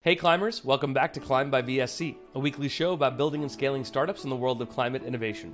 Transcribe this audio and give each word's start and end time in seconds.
Hey 0.00 0.14
climbers, 0.14 0.64
welcome 0.64 0.94
back 0.94 1.12
to 1.14 1.20
Climb 1.20 1.50
by 1.50 1.60
VSC, 1.60 2.14
a 2.36 2.38
weekly 2.38 2.68
show 2.68 2.92
about 2.92 3.16
building 3.16 3.42
and 3.42 3.50
scaling 3.50 3.84
startups 3.84 4.22
in 4.22 4.30
the 4.30 4.36
world 4.36 4.62
of 4.62 4.68
climate 4.68 5.02
innovation. 5.02 5.52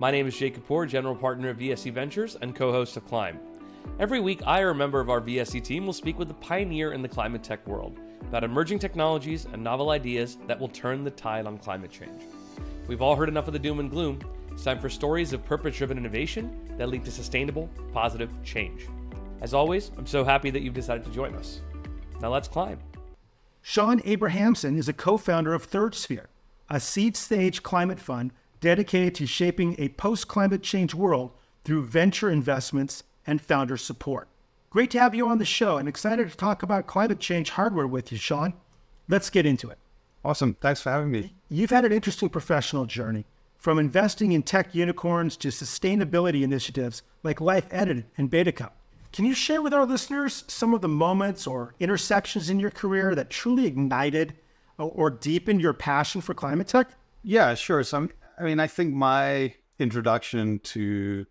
My 0.00 0.10
name 0.10 0.26
is 0.26 0.36
Jay 0.36 0.50
Kapoor, 0.50 0.88
general 0.88 1.14
partner 1.14 1.50
of 1.50 1.58
VSC 1.58 1.92
Ventures 1.92 2.36
and 2.42 2.56
co-host 2.56 2.96
of 2.96 3.06
Climb. 3.06 3.38
Every 4.00 4.18
week, 4.18 4.42
I 4.44 4.62
or 4.62 4.70
a 4.70 4.74
member 4.74 4.98
of 4.98 5.10
our 5.10 5.20
VSC 5.20 5.62
team 5.62 5.86
will 5.86 5.92
speak 5.92 6.18
with 6.18 6.28
a 6.28 6.34
pioneer 6.34 6.92
in 6.92 7.02
the 7.02 7.08
climate 7.08 7.44
tech 7.44 7.64
world 7.68 8.00
about 8.22 8.42
emerging 8.42 8.80
technologies 8.80 9.46
and 9.52 9.62
novel 9.62 9.90
ideas 9.90 10.38
that 10.48 10.58
will 10.58 10.68
turn 10.68 11.04
the 11.04 11.12
tide 11.12 11.46
on 11.46 11.56
climate 11.56 11.92
change. 11.92 12.24
We've 12.88 13.00
all 13.00 13.14
heard 13.14 13.28
enough 13.28 13.46
of 13.46 13.52
the 13.52 13.60
doom 13.60 13.78
and 13.78 13.88
gloom. 13.88 14.18
It's 14.50 14.64
time 14.64 14.80
for 14.80 14.90
stories 14.90 15.32
of 15.32 15.44
purpose-driven 15.44 15.96
innovation 15.96 16.74
that 16.78 16.88
lead 16.88 17.04
to 17.04 17.12
sustainable, 17.12 17.70
positive 17.92 18.30
change. 18.42 18.88
As 19.40 19.54
always, 19.54 19.92
I'm 19.96 20.06
so 20.06 20.24
happy 20.24 20.50
that 20.50 20.62
you've 20.62 20.74
decided 20.74 21.04
to 21.04 21.12
join 21.12 21.36
us. 21.36 21.60
Now 22.20 22.32
let's 22.32 22.48
climb. 22.48 22.80
Shaun 23.66 24.02
Abrahamson 24.04 24.76
is 24.76 24.90
a 24.90 24.92
co 24.92 25.16
founder 25.16 25.54
of 25.54 25.64
Third 25.64 25.94
Sphere, 25.94 26.28
a 26.68 26.78
seed 26.78 27.16
stage 27.16 27.62
climate 27.62 27.98
fund 27.98 28.30
dedicated 28.60 29.14
to 29.14 29.26
shaping 29.26 29.74
a 29.78 29.88
post 29.88 30.28
climate 30.28 30.62
change 30.62 30.92
world 30.92 31.30
through 31.64 31.86
venture 31.86 32.28
investments 32.28 33.04
and 33.26 33.40
founder 33.40 33.78
support. 33.78 34.28
Great 34.68 34.90
to 34.90 35.00
have 35.00 35.14
you 35.14 35.26
on 35.26 35.38
the 35.38 35.46
show 35.46 35.78
and 35.78 35.88
excited 35.88 36.30
to 36.30 36.36
talk 36.36 36.62
about 36.62 36.86
climate 36.86 37.20
change 37.20 37.48
hardware 37.48 37.86
with 37.86 38.12
you, 38.12 38.18
Shaun. 38.18 38.52
Let's 39.08 39.30
get 39.30 39.46
into 39.46 39.70
it. 39.70 39.78
Awesome. 40.22 40.58
Thanks 40.60 40.82
for 40.82 40.90
having 40.90 41.10
me. 41.10 41.32
You've 41.48 41.70
had 41.70 41.86
an 41.86 41.92
interesting 41.92 42.28
professional 42.28 42.84
journey 42.84 43.24
from 43.56 43.78
investing 43.78 44.32
in 44.32 44.42
tech 44.42 44.74
unicorns 44.74 45.38
to 45.38 45.48
sustainability 45.48 46.42
initiatives 46.42 47.02
like 47.22 47.40
Life 47.40 47.68
Edited 47.70 48.04
and 48.18 48.30
Betacup. 48.30 48.72
Can 49.14 49.24
you 49.24 49.32
share 49.32 49.62
with 49.62 49.72
our 49.72 49.86
listeners 49.86 50.42
some 50.48 50.74
of 50.74 50.80
the 50.80 50.88
moments 50.88 51.46
or 51.46 51.76
intersections 51.78 52.50
in 52.50 52.58
your 52.58 52.72
career 52.72 53.14
that 53.14 53.30
truly 53.30 53.64
ignited 53.64 54.34
uh, 54.76 54.86
or 54.86 55.08
deepened 55.08 55.60
your 55.60 55.72
passion 55.72 56.20
for 56.20 56.34
climate 56.34 56.66
tech? 56.66 56.88
Yeah, 57.22 57.54
sure. 57.54 57.84
So, 57.84 58.08
I 58.40 58.42
mean, 58.42 58.58
I 58.58 58.66
think 58.66 58.92
my 58.92 59.54
introduction 59.78 60.58
to 60.64 61.26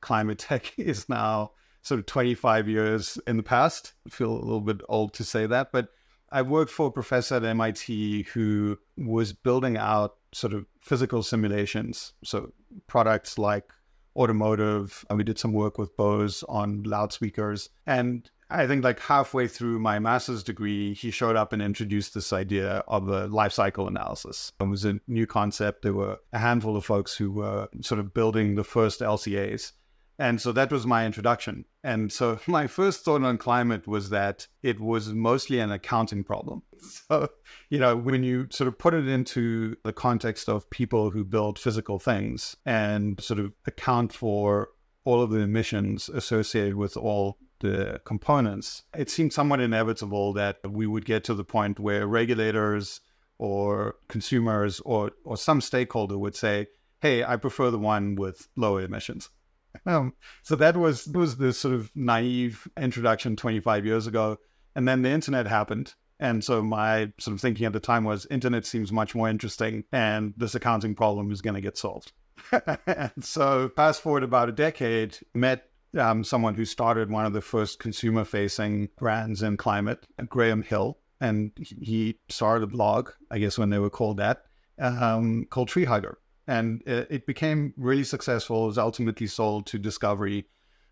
climate 0.00 0.38
tech 0.38 0.74
is 0.78 1.08
now 1.08 1.50
sort 1.82 1.98
of 1.98 2.06
25 2.06 2.68
years 2.68 3.18
in 3.26 3.36
the 3.36 3.42
past. 3.42 3.94
I 4.06 4.10
feel 4.10 4.30
a 4.30 4.38
little 4.38 4.60
bit 4.60 4.82
old 4.88 5.12
to 5.14 5.24
say 5.24 5.44
that, 5.46 5.72
but 5.72 5.88
I 6.30 6.42
worked 6.42 6.70
for 6.70 6.86
a 6.86 6.92
professor 6.92 7.34
at 7.34 7.44
MIT 7.44 8.28
who 8.32 8.78
was 8.96 9.32
building 9.32 9.76
out 9.76 10.14
sort 10.30 10.52
of 10.52 10.66
physical 10.80 11.24
simulations. 11.24 12.12
So, 12.22 12.52
products 12.86 13.38
like 13.38 13.72
automotive. 14.16 15.04
And 15.08 15.18
we 15.18 15.24
did 15.24 15.38
some 15.38 15.52
work 15.52 15.78
with 15.78 15.96
Bose 15.96 16.42
on 16.48 16.82
loudspeakers. 16.84 17.70
And 17.86 18.30
I 18.50 18.66
think 18.66 18.84
like 18.84 19.00
halfway 19.00 19.48
through 19.48 19.78
my 19.78 19.98
master's 19.98 20.42
degree, 20.42 20.94
he 20.94 21.10
showed 21.10 21.36
up 21.36 21.52
and 21.52 21.62
introduced 21.62 22.14
this 22.14 22.32
idea 22.32 22.84
of 22.86 23.08
a 23.08 23.26
life 23.26 23.52
cycle 23.52 23.88
analysis. 23.88 24.52
It 24.60 24.64
was 24.64 24.84
a 24.84 25.00
new 25.08 25.26
concept. 25.26 25.82
There 25.82 25.94
were 25.94 26.18
a 26.32 26.38
handful 26.38 26.76
of 26.76 26.84
folks 26.84 27.16
who 27.16 27.32
were 27.32 27.68
sort 27.80 27.98
of 27.98 28.14
building 28.14 28.54
the 28.54 28.64
first 28.64 29.00
LCAs. 29.00 29.72
And 30.18 30.40
so 30.40 30.52
that 30.52 30.70
was 30.70 30.86
my 30.86 31.06
introduction. 31.06 31.64
And 31.82 32.12
so 32.12 32.38
my 32.46 32.66
first 32.66 33.04
thought 33.04 33.22
on 33.22 33.38
climate 33.38 33.86
was 33.86 34.10
that 34.10 34.46
it 34.62 34.80
was 34.80 35.08
mostly 35.12 35.60
an 35.60 35.72
accounting 35.72 36.24
problem. 36.24 36.62
So, 37.08 37.30
you 37.70 37.78
know, 37.78 37.96
when 37.96 38.24
you 38.24 38.46
sort 38.50 38.68
of 38.68 38.78
put 38.78 38.92
it 38.92 39.08
into 39.08 39.74
the 39.84 39.92
context 39.94 40.50
of 40.50 40.68
people 40.68 41.10
who 41.10 41.24
build 41.24 41.58
physical 41.58 41.98
things 41.98 42.56
and 42.66 43.18
sort 43.22 43.40
of 43.40 43.52
account 43.66 44.12
for 44.12 44.68
all 45.04 45.22
of 45.22 45.30
the 45.30 45.38
emissions 45.38 46.10
associated 46.10 46.74
with 46.74 46.98
all 46.98 47.38
the 47.60 48.02
components, 48.04 48.82
it 48.94 49.08
seemed 49.08 49.32
somewhat 49.32 49.60
inevitable 49.60 50.34
that 50.34 50.58
we 50.68 50.86
would 50.86 51.06
get 51.06 51.24
to 51.24 51.34
the 51.34 51.42
point 51.42 51.80
where 51.80 52.06
regulators 52.06 53.00
or 53.38 53.96
consumers 54.08 54.80
or, 54.80 55.12
or 55.24 55.38
some 55.38 55.62
stakeholder 55.62 56.18
would 56.18 56.36
say, 56.36 56.66
hey, 57.00 57.24
I 57.24 57.36
prefer 57.36 57.70
the 57.70 57.78
one 57.78 58.14
with 58.14 58.48
lower 58.56 58.82
emissions. 58.82 59.30
Um, 59.86 60.14
so 60.42 60.56
that 60.56 60.76
was 60.76 61.06
was 61.08 61.36
this 61.36 61.58
sort 61.58 61.74
of 61.74 61.90
naive 61.94 62.66
introduction 62.80 63.36
25 63.36 63.84
years 63.84 64.06
ago, 64.06 64.38
and 64.74 64.86
then 64.88 65.02
the 65.02 65.10
internet 65.10 65.46
happened. 65.46 65.94
And 66.20 66.44
so 66.44 66.62
my 66.62 67.12
sort 67.18 67.34
of 67.34 67.40
thinking 67.40 67.66
at 67.66 67.72
the 67.72 67.80
time 67.80 68.04
was, 68.04 68.26
internet 68.30 68.64
seems 68.64 68.92
much 68.92 69.14
more 69.14 69.28
interesting, 69.28 69.84
and 69.92 70.32
this 70.36 70.54
accounting 70.54 70.94
problem 70.94 71.30
is 71.32 71.42
going 71.42 71.54
to 71.54 71.60
get 71.60 71.76
solved. 71.76 72.12
and 72.86 73.12
so 73.20 73.68
fast 73.74 74.00
forward 74.00 74.22
about 74.22 74.48
a 74.48 74.52
decade, 74.52 75.18
met 75.34 75.68
um, 75.98 76.24
someone 76.24 76.54
who 76.54 76.64
started 76.64 77.10
one 77.10 77.26
of 77.26 77.32
the 77.32 77.40
first 77.40 77.78
consumer-facing 77.78 78.88
brands 78.96 79.42
in 79.42 79.56
climate, 79.56 80.06
Graham 80.28 80.62
Hill, 80.62 80.98
and 81.20 81.50
he 81.56 82.18
started 82.28 82.64
a 82.64 82.68
blog, 82.68 83.10
I 83.30 83.38
guess 83.38 83.58
when 83.58 83.70
they 83.70 83.78
were 83.78 83.90
called 83.90 84.18
that, 84.18 84.44
um, 84.78 85.46
called 85.50 85.68
Tree 85.68 85.84
Hugger 85.84 86.18
and 86.46 86.82
it 86.86 87.26
became 87.26 87.72
really 87.76 88.04
successful. 88.04 88.64
It 88.64 88.68
was 88.68 88.78
ultimately 88.78 89.26
sold 89.26 89.66
to 89.66 89.78
Discovery. 89.78 90.46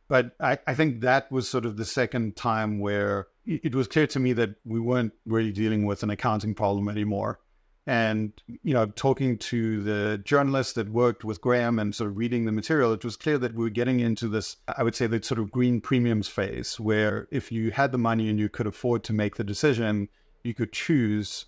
But 0.09 0.33
I, 0.41 0.59
I, 0.67 0.75
think 0.75 1.01
that 1.01 1.31
was 1.33 1.49
sort 1.49 1.65
of 1.65 1.77
the 1.77 1.85
second 1.85 2.37
time 2.37 2.81
where 2.81 3.29
it 3.47 3.75
was 3.75 3.89
clear 3.89 4.07
to 4.09 4.21
me 4.21 4.33
that 4.35 4.57
we 4.65 4.79
weren't 4.79 5.13
really 5.25 5.53
dealing 5.53 5.87
with 5.87 6.03
an 6.03 6.11
accounting 6.11 6.55
problem 6.55 6.89
anymore. 6.89 7.41
And, 7.87 8.33
you 8.63 8.75
know, 8.75 8.87
talking 8.87 9.39
to 9.39 9.83
the 9.83 10.19
journalists 10.19 10.75
that 10.75 10.89
worked 10.89 11.25
with 11.25 11.41
Graham 11.41 11.79
and 11.79 11.95
sort 11.95 12.11
of 12.11 12.17
reading 12.17 12.45
the 12.45 12.53
material, 12.53 12.93
it 12.93 13.05
was 13.05 13.17
clear 13.17 13.39
that 13.39 13.55
we 13.55 13.65
were 13.65 13.71
getting 13.71 14.01
into 14.01 14.29
this, 14.29 14.57
I 14.77 14.83
would 14.83 14.95
say, 14.95 15.07
the 15.07 15.23
sort 15.23 15.41
of 15.41 15.51
green 15.51 15.81
premiums 15.81 16.29
phase, 16.29 16.79
where 16.79 17.27
if 17.33 17.51
you 17.51 17.73
had 17.73 17.91
the 17.91 17.99
money 17.99 18.29
and 18.29 18.39
you 18.39 18.49
could 18.49 18.69
afford 18.69 19.03
to 19.05 19.13
make 19.13 19.37
the 19.37 19.45
decision, 19.45 20.09
you 20.45 20.55
could 20.55 20.73
choose 20.73 21.47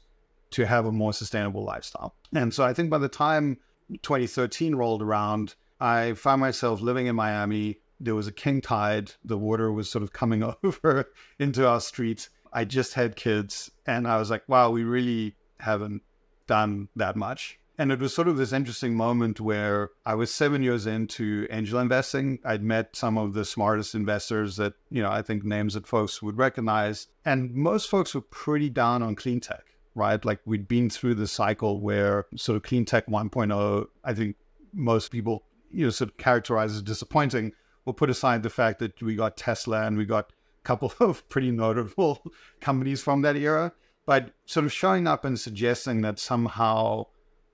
to 0.51 0.67
have 0.67 0.87
a 0.87 0.93
more 0.93 1.13
sustainable 1.13 1.65
lifestyle. 1.65 2.15
And 2.35 2.53
so 2.53 2.65
I 2.65 2.73
think 2.73 2.91
by 2.91 2.99
the 2.99 3.09
time 3.09 3.59
2013 4.03 4.75
rolled 4.75 5.03
around, 5.03 5.55
I 5.81 6.15
found 6.15 6.41
myself 6.41 6.81
living 6.81 7.07
in 7.07 7.17
Miami. 7.17 7.79
There 8.01 8.15
was 8.15 8.27
a 8.27 8.33
king 8.33 8.61
tide. 8.61 9.13
The 9.25 9.39
water 9.39 9.73
was 9.73 9.91
sort 9.91 10.03
of 10.03 10.13
coming 10.13 10.43
over 10.63 11.13
into 11.39 11.67
our 11.67 11.81
streets. 11.81 12.31
I 12.53 12.65
just 12.65 12.95
had 12.95 13.17
kids, 13.17 13.71
and 13.85 14.07
I 14.07 14.19
was 14.19 14.31
like, 14.31 14.49
wow, 14.49 14.71
we 14.71 14.85
really 14.85 15.35
haven't 15.59 16.03
done 16.47 16.89
that 16.95 17.17
much. 17.17 17.59
And 17.77 17.91
it 17.91 17.99
was 17.99 18.15
sort 18.15 18.29
of 18.29 18.37
this 18.37 18.53
interesting 18.53 18.95
moment 18.95 19.41
where 19.41 19.91
I 20.07 20.15
was 20.15 20.33
seven 20.33 20.63
years 20.63 20.87
into 20.87 21.49
angel 21.51 21.81
investing. 21.81 22.39
I'd 22.45 22.63
met 22.63 22.95
some 22.95 23.19
of 23.19 23.35
the 23.35 23.45
smartest 23.45 23.97
investors 23.97 24.57
that, 24.57 24.75
you 24.91 25.03
know, 25.03 25.11
I 25.11 25.23
think 25.23 25.43
names 25.43 25.75
that 25.75 25.89
folks 25.89 26.23
would 26.23 26.39
recognize. 26.39 27.09
And 27.25 27.53
most 27.53 27.91
folks 27.91 28.15
were 28.15 28.21
pretty 28.21 28.71
down 28.71 29.03
on 29.03 29.17
clean 29.17 29.41
tech 29.41 29.74
right? 29.95 30.25
Like 30.25 30.41
we'd 30.45 30.69
been 30.69 30.91
through 30.91 31.15
the 31.15 31.27
cycle 31.27 31.81
where 31.81 32.27
sort 32.37 32.57
of 32.57 32.63
clean 32.63 32.85
tech 32.85 33.07
1.0, 33.07 33.87
I 34.05 34.15
think 34.15 34.37
most 34.73 35.11
people, 35.11 35.45
you 35.71 35.85
know, 35.85 35.91
sort 35.91 36.11
of 36.11 36.17
characterize 36.17 36.75
as 36.75 36.83
disappointing. 36.83 37.53
We'll 37.85 37.95
put 37.95 38.11
aside 38.11 38.43
the 38.43 38.51
fact 38.51 38.79
that 38.81 39.01
we 39.03 39.15
got 39.15 39.37
Tesla 39.37 39.87
and 39.87 39.97
we 39.97 40.05
got 40.05 40.31
a 40.31 40.65
couple 40.65 40.93
of 41.01 41.29
pretty 41.29 41.51
notable 41.51 42.23
companies 42.61 43.03
from 43.03 43.23
that 43.23 43.37
era, 43.37 43.73
but 44.07 44.33
sort 44.47 44.67
of 44.67 44.73
showing 44.73 45.07
up 45.07 45.25
and 45.25 45.39
suggesting 45.39 46.01
that 46.03 46.19
somehow 46.19 47.07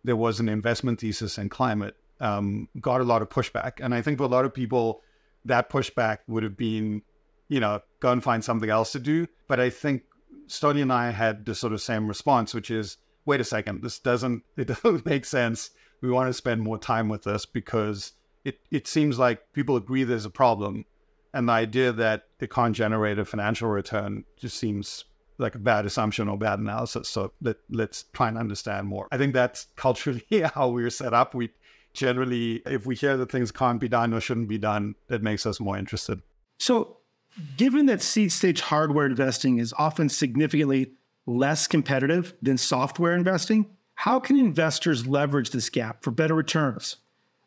there 0.04 0.16
was 0.16 0.40
an 0.40 0.48
investment 0.48 1.00
thesis 1.00 1.36
in 1.36 1.48
climate 1.48 1.96
um, 2.20 2.68
got 2.80 3.00
a 3.00 3.04
lot 3.04 3.22
of 3.22 3.28
pushback. 3.28 3.74
And 3.80 3.94
I 3.94 4.02
think 4.02 4.18
for 4.18 4.24
a 4.24 4.28
lot 4.28 4.44
of 4.44 4.54
people, 4.54 5.02
that 5.44 5.70
pushback 5.70 6.18
would 6.28 6.42
have 6.42 6.56
been, 6.56 7.02
you 7.48 7.60
know, 7.60 7.80
go 8.00 8.12
and 8.12 8.22
find 8.22 8.44
something 8.44 8.70
else 8.70 8.92
to 8.92 8.98
do. 8.98 9.26
But 9.48 9.60
I 9.60 9.70
think 9.70 10.02
Stonly 10.50 10.82
and 10.82 10.92
I 10.92 11.12
had 11.12 11.46
the 11.46 11.54
sort 11.54 11.72
of 11.72 11.80
same 11.80 12.08
response, 12.08 12.52
which 12.52 12.72
is, 12.72 12.96
wait 13.24 13.40
a 13.40 13.44
second, 13.44 13.82
this 13.82 14.00
doesn't 14.00 14.42
it 14.56 14.66
doesn't 14.66 15.06
make 15.06 15.24
sense. 15.24 15.70
We 16.02 16.10
want 16.10 16.28
to 16.28 16.34
spend 16.34 16.62
more 16.62 16.78
time 16.78 17.08
with 17.08 17.22
this 17.22 17.46
because 17.46 18.12
it, 18.44 18.58
it 18.70 18.88
seems 18.88 19.18
like 19.18 19.52
people 19.52 19.76
agree 19.76 20.02
there's 20.02 20.24
a 20.24 20.30
problem. 20.30 20.86
And 21.32 21.48
the 21.48 21.52
idea 21.52 21.92
that 21.92 22.24
it 22.40 22.50
can't 22.50 22.74
generate 22.74 23.18
a 23.18 23.24
financial 23.24 23.68
return 23.68 24.24
just 24.36 24.56
seems 24.56 25.04
like 25.38 25.54
a 25.54 25.58
bad 25.58 25.86
assumption 25.86 26.28
or 26.28 26.36
bad 26.36 26.58
analysis. 26.58 27.08
So 27.08 27.32
let, 27.40 27.56
let's 27.68 28.04
try 28.12 28.28
and 28.28 28.38
understand 28.38 28.88
more. 28.88 29.06
I 29.12 29.18
think 29.18 29.34
that's 29.34 29.68
culturally 29.76 30.24
how 30.54 30.70
we're 30.70 30.90
set 30.90 31.14
up. 31.14 31.34
We 31.34 31.50
generally, 31.92 32.62
if 32.66 32.86
we 32.86 32.96
hear 32.96 33.16
that 33.18 33.30
things 33.30 33.52
can't 33.52 33.78
be 33.78 33.88
done 33.88 34.12
or 34.12 34.20
shouldn't 34.20 34.48
be 34.48 34.58
done, 34.58 34.96
that 35.08 35.22
makes 35.22 35.46
us 35.46 35.60
more 35.60 35.78
interested. 35.78 36.20
So 36.58 36.96
Given 37.56 37.86
that 37.86 38.02
seed 38.02 38.32
stage 38.32 38.60
hardware 38.60 39.06
investing 39.06 39.58
is 39.58 39.74
often 39.78 40.08
significantly 40.08 40.92
less 41.26 41.66
competitive 41.66 42.34
than 42.42 42.58
software 42.58 43.14
investing, 43.14 43.66
how 43.94 44.18
can 44.18 44.38
investors 44.38 45.06
leverage 45.06 45.50
this 45.50 45.68
gap 45.68 46.02
for 46.02 46.10
better 46.10 46.34
returns, 46.34 46.96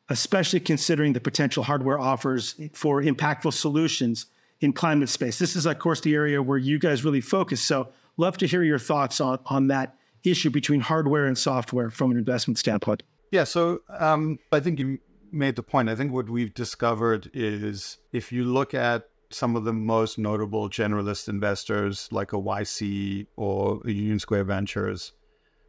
especially 0.09 0.59
considering 0.59 1.13
the 1.13 1.19
potential 1.19 1.63
hardware 1.63 1.99
offers 1.99 2.55
for 2.73 3.01
impactful 3.01 3.53
solutions 3.53 4.27
in 4.61 4.71
climate 4.71 5.09
space? 5.09 5.39
This 5.39 5.55
is, 5.55 5.65
of 5.65 5.79
course, 5.79 6.01
the 6.01 6.13
area 6.13 6.41
where 6.41 6.57
you 6.57 6.79
guys 6.79 7.03
really 7.03 7.21
focus. 7.21 7.61
So, 7.61 7.89
love 8.17 8.37
to 8.37 8.47
hear 8.47 8.63
your 8.63 8.79
thoughts 8.79 9.19
on, 9.19 9.39
on 9.47 9.67
that 9.67 9.95
issue 10.23 10.49
between 10.49 10.79
hardware 10.79 11.25
and 11.25 11.37
software 11.37 11.89
from 11.89 12.11
an 12.11 12.17
investment 12.17 12.57
standpoint. 12.57 13.03
Yeah, 13.31 13.43
so 13.43 13.81
um, 13.89 14.37
I 14.51 14.59
think 14.59 14.79
you 14.79 14.99
made 15.31 15.55
the 15.55 15.63
point. 15.63 15.89
I 15.89 15.95
think 15.95 16.13
what 16.13 16.29
we've 16.29 16.53
discovered 16.53 17.31
is 17.33 17.97
if 18.11 18.31
you 18.31 18.43
look 18.43 18.73
at 18.75 19.09
some 19.33 19.55
of 19.55 19.63
the 19.63 19.73
most 19.73 20.17
notable 20.17 20.69
generalist 20.69 21.27
investors 21.27 22.07
like 22.11 22.33
a 22.33 22.37
YC 22.37 23.27
or 23.35 23.81
a 23.85 23.91
Union 23.91 24.19
Square 24.19 24.45
Ventures, 24.45 25.13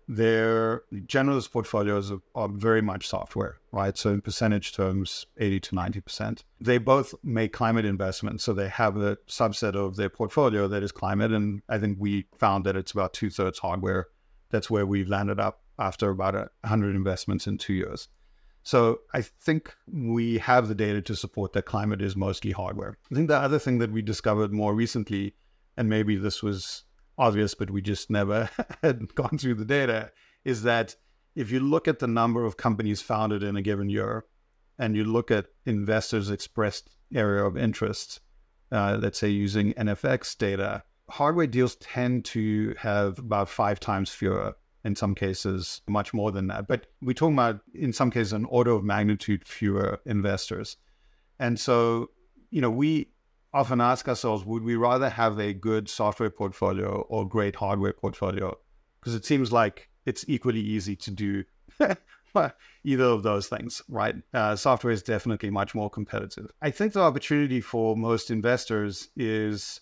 their 0.07 0.83
generalist 0.93 1.51
portfolios 1.51 2.13
are, 2.13 2.21
are, 2.35 2.49
very 2.49 2.83
much 2.83 3.09
software, 3.09 3.59
right? 3.73 3.97
So 3.97 4.11
in 4.11 4.21
percentage 4.21 4.75
terms, 4.75 5.27
80 5.39 5.61
to 5.61 5.75
90%. 5.75 6.45
They 6.61 6.79
both 6.79 7.15
make 7.23 7.53
climate 7.53 7.87
investments. 7.87 8.45
So 8.45 8.53
they 8.53 8.69
have 8.69 8.97
a 8.99 9.17
subset 9.29 9.75
of 9.75 9.97
their 9.97 10.11
portfolio 10.11 10.69
that 10.69 10.83
is 10.83 10.93
climate. 10.93 11.33
And 11.33 11.63
I 11.69 11.79
think 11.79 11.97
we 11.99 12.27
found 12.39 12.67
that 12.67 12.77
it's 12.77 12.93
about 12.93 13.15
two 13.15 13.31
thirds 13.31 13.61
hardware. 13.61 14.09
That's 14.51 14.71
where 14.71 14.85
we've 14.85 15.09
landed 15.09 15.41
up 15.41 15.63
after 15.79 16.11
about 16.11 16.35
100 16.35 16.95
investments 16.95 17.47
in 17.47 17.59
two 17.59 17.73
years. 17.73 18.09
So 18.65 19.01
I 19.13 19.21
think 19.21 19.75
we 19.87 20.39
have 20.39 20.69
the 20.69 20.75
data 20.75 21.03
to 21.03 21.15
support 21.15 21.53
that 21.53 21.67
climate 21.67 22.01
is 22.01 22.17
mostly 22.17 22.51
hardware. 22.51 22.97
I 23.13 23.15
think 23.15 23.29
the 23.29 23.37
other 23.37 23.59
thing 23.59 23.79
that 23.79 23.93
we 23.93 24.01
discovered 24.01 24.53
more 24.53 24.75
recently, 24.75 25.35
and 25.77 25.89
maybe 25.89 26.17
this 26.17 26.43
was 26.43 26.85
obvious, 27.19 27.55
but 27.55 27.71
we 27.71 27.83
just 27.83 28.11
never 28.11 28.49
had 28.83 29.15
gone 29.15 29.37
through 29.39 29.57
the 29.57 29.67
data, 29.67 30.13
is 30.45 30.63
that 30.63 30.97
if 31.37 31.51
you 31.51 31.61
look 31.61 31.87
at 31.87 31.99
the 31.99 32.07
number 32.07 32.45
of 32.45 32.57
companies 32.57 33.03
founded 33.03 33.43
in 33.43 33.57
a 33.57 33.63
given 33.63 33.91
year 33.91 34.25
and 34.79 34.97
you 34.97 35.05
look 35.05 35.31
at 35.31 35.47
investors' 35.67 36.31
expressed 36.31 36.89
area 37.15 37.45
of 37.45 37.59
interest, 37.59 38.21
uh, 38.73 38.99
let's 39.01 39.19
say 39.19 39.29
using 39.29 39.75
NFX 39.75 40.37
data, 40.39 40.85
hardware 41.11 41.47
deals 41.47 41.77
tend 41.77 42.25
to 42.25 42.75
have 42.79 43.19
about 43.19 43.51
five 43.51 43.79
times 43.79 44.11
fewer, 44.11 44.57
in 44.85 44.95
some 44.95 45.15
cases, 45.15 45.81
much 45.89 46.13
more 46.13 46.31
than 46.31 46.47
that. 46.49 46.67
But 46.67 46.87
we're 47.01 47.15
talking 47.15 47.35
about, 47.35 47.61
in 47.75 47.93
some 47.93 48.11
cases, 48.11 48.33
an 48.33 48.45
order 48.47 48.73
of 48.73 48.85
magnitude 48.85 49.47
fewer 49.47 50.01
investors. 50.05 50.77
And 51.39 51.59
so, 51.59 52.11
you 52.51 52.61
know, 52.61 52.71
we 52.71 53.09
often 53.53 53.81
ask 53.81 54.09
ourselves 54.09 54.45
would 54.45 54.63
we 54.63 54.77
rather 54.77 55.09
have 55.09 55.39
a 55.39 55.55
good 55.55 55.89
software 55.89 56.31
portfolio 56.31 57.07
or 57.09 57.27
great 57.27 57.57
hardware 57.57 57.93
portfolio? 57.93 58.57
Because 59.01 59.15
it 59.15 59.25
seems 59.25 59.53
like 59.53 59.89
it's 60.07 60.25
equally 60.29 60.61
easy 60.61 60.97
to 60.97 61.11
do 61.11 61.45
either 62.85 63.05
of 63.05 63.23
those 63.23 63.47
things, 63.49 63.83
right? 63.89 64.17
Uh, 64.33 64.57
software 64.57 64.93
is 64.93 65.03
definitely 65.03 65.51
much 65.51 65.75
more 65.75 65.89
competitive. 65.89 66.51
I 66.61 66.71
think 66.71 66.93
the 66.93 67.01
opportunity 67.01 67.61
for 67.61 67.97
most 67.97 68.31
investors 68.31 69.09
is 69.17 69.81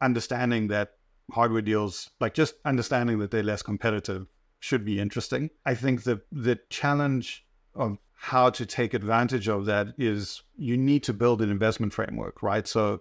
understanding 0.00 0.68
that 0.68 0.94
hardware 1.30 1.62
deals, 1.62 2.10
like 2.20 2.34
just 2.34 2.54
understanding 2.64 3.18
that 3.18 3.30
they're 3.30 3.42
less 3.42 3.62
competitive, 3.62 4.26
should 4.60 4.84
be 4.84 5.00
interesting. 5.00 5.50
I 5.66 5.74
think 5.74 6.04
the 6.04 6.22
the 6.30 6.58
challenge 6.70 7.44
of 7.74 7.98
how 8.14 8.50
to 8.50 8.64
take 8.64 8.94
advantage 8.94 9.48
of 9.48 9.66
that 9.66 9.88
is 9.98 10.42
you 10.56 10.76
need 10.76 11.02
to 11.02 11.12
build 11.12 11.42
an 11.42 11.50
investment 11.50 11.92
framework, 11.92 12.42
right? 12.42 12.68
So 12.68 13.00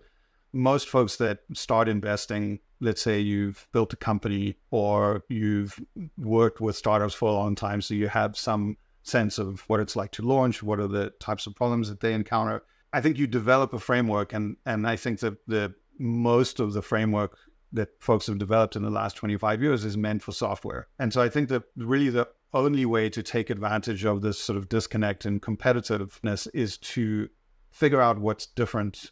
most 0.51 0.89
folks 0.89 1.17
that 1.17 1.39
start 1.53 1.87
investing, 1.87 2.59
let's 2.79 3.01
say 3.01 3.19
you've 3.19 3.67
built 3.71 3.93
a 3.93 3.97
company 3.97 4.57
or 4.71 5.23
you've 5.29 5.79
worked 6.17 6.59
with 6.59 6.75
startups 6.75 7.13
for 7.13 7.29
a 7.29 7.33
long 7.33 7.53
time, 7.53 7.81
so 7.81 7.93
you 7.93 8.07
have 8.07 8.35
some 8.35 8.77
sense 9.03 9.37
of 9.37 9.61
what 9.67 9.79
it's 9.79 9.95
like 9.95 10.11
to 10.13 10.23
launch, 10.23 10.63
what 10.63 10.79
are 10.79 10.87
the 10.87 11.11
types 11.19 11.45
of 11.45 11.55
problems 11.55 11.89
that 11.89 11.99
they 11.99 12.13
encounter. 12.13 12.63
I 12.93 13.01
think 13.01 13.17
you 13.17 13.27
develop 13.27 13.73
a 13.73 13.79
framework 13.79 14.33
and 14.33 14.57
and 14.65 14.87
I 14.87 14.95
think 14.95 15.19
that 15.19 15.37
the 15.47 15.73
most 15.99 16.59
of 16.59 16.73
the 16.73 16.81
framework 16.81 17.37
that 17.73 17.89
folks 17.99 18.27
have 18.27 18.37
developed 18.37 18.75
in 18.75 18.83
the 18.83 18.89
last 18.89 19.15
25 19.15 19.61
years 19.61 19.85
is 19.85 19.97
meant 19.97 20.21
for 20.21 20.31
software. 20.31 20.87
And 20.99 21.13
so 21.13 21.21
I 21.21 21.29
think 21.29 21.49
that 21.49 21.63
really 21.75 22.09
the 22.09 22.27
only 22.53 22.85
way 22.85 23.09
to 23.09 23.23
take 23.23 23.49
advantage 23.49 24.03
of 24.03 24.21
this 24.21 24.37
sort 24.37 24.57
of 24.57 24.67
disconnect 24.67 25.25
and 25.25 25.41
competitiveness 25.41 26.47
is 26.53 26.77
to 26.77 27.29
figure 27.71 28.01
out 28.01 28.19
what's 28.19 28.45
different, 28.45 29.11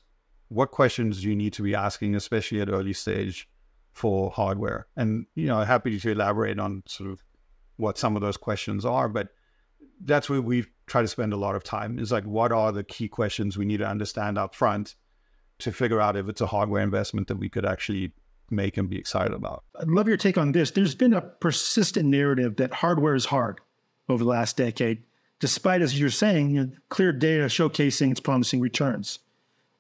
what 0.50 0.72
questions 0.72 1.24
you 1.24 1.36
need 1.36 1.54
to 1.54 1.64
be 1.64 1.74
asking, 1.74 2.16
especially 2.16 2.60
at 2.60 2.70
early 2.70 2.94
stage 2.94 3.48
for 3.94 4.30
hardware. 4.32 4.88
And, 4.98 5.26
you 5.36 5.48
know, 5.48 5.62
happy 5.62 5.98
to 5.98 6.12
elaborate 6.12 6.60
on 6.60 6.84
sort 6.86 7.10
of 7.10 7.24
what 7.78 7.98
some 7.98 8.16
of 8.16 8.22
those 8.22 8.38
questions 8.38 8.86
are, 8.86 9.08
but 9.08 9.30
that's 10.02 10.30
where 10.30 10.42
we 10.42 10.66
try 10.86 11.02
to 11.02 11.08
spend 11.08 11.34
a 11.34 11.38
lot 11.38 11.56
of 11.56 11.64
time 11.64 11.98
is 12.00 12.12
like, 12.12 12.26
what 12.26 12.52
are 12.52 12.72
the 12.72 12.84
key 12.84 13.08
questions 13.08 13.58
we 13.58 13.66
need 13.66 13.78
to 13.78 13.88
understand 13.88 14.38
up 14.38 14.54
front 14.54 14.96
to 15.60 15.72
figure 15.72 16.02
out 16.02 16.16
if 16.16 16.28
it's 16.28 16.42
a 16.42 16.48
hardware 16.48 16.82
investment 16.82 17.28
that 17.28 17.38
we 17.38 17.50
could 17.50 17.66
actually 17.66 18.14
make 18.52 18.78
and 18.78 18.90
be 18.90 18.98
excited 18.98 19.34
about. 19.34 19.64
I'd 19.80 19.88
love 19.88 20.08
your 20.08 20.18
take 20.18 20.38
on 20.38 20.52
this. 20.52 20.72
There's 20.72 20.96
been 20.96 21.14
a 21.14 21.22
persistent 21.22 22.08
narrative 22.08 22.58
that 22.58 22.74
hardware 22.74 23.16
is 23.16 23.26
hard 23.26 23.62
over 24.08 24.24
the 24.24 24.30
last 24.30 24.58
decade, 24.58 25.04
despite, 25.40 25.82
as 25.82 26.00
you're 26.00 26.10
saying, 26.10 26.52
you 26.52 26.64
know, 26.64 26.72
clear 26.90 27.12
data 27.12 27.46
showcasing 27.46 28.12
its 28.12 28.20
promising 28.20 28.60
returns. 28.60 29.20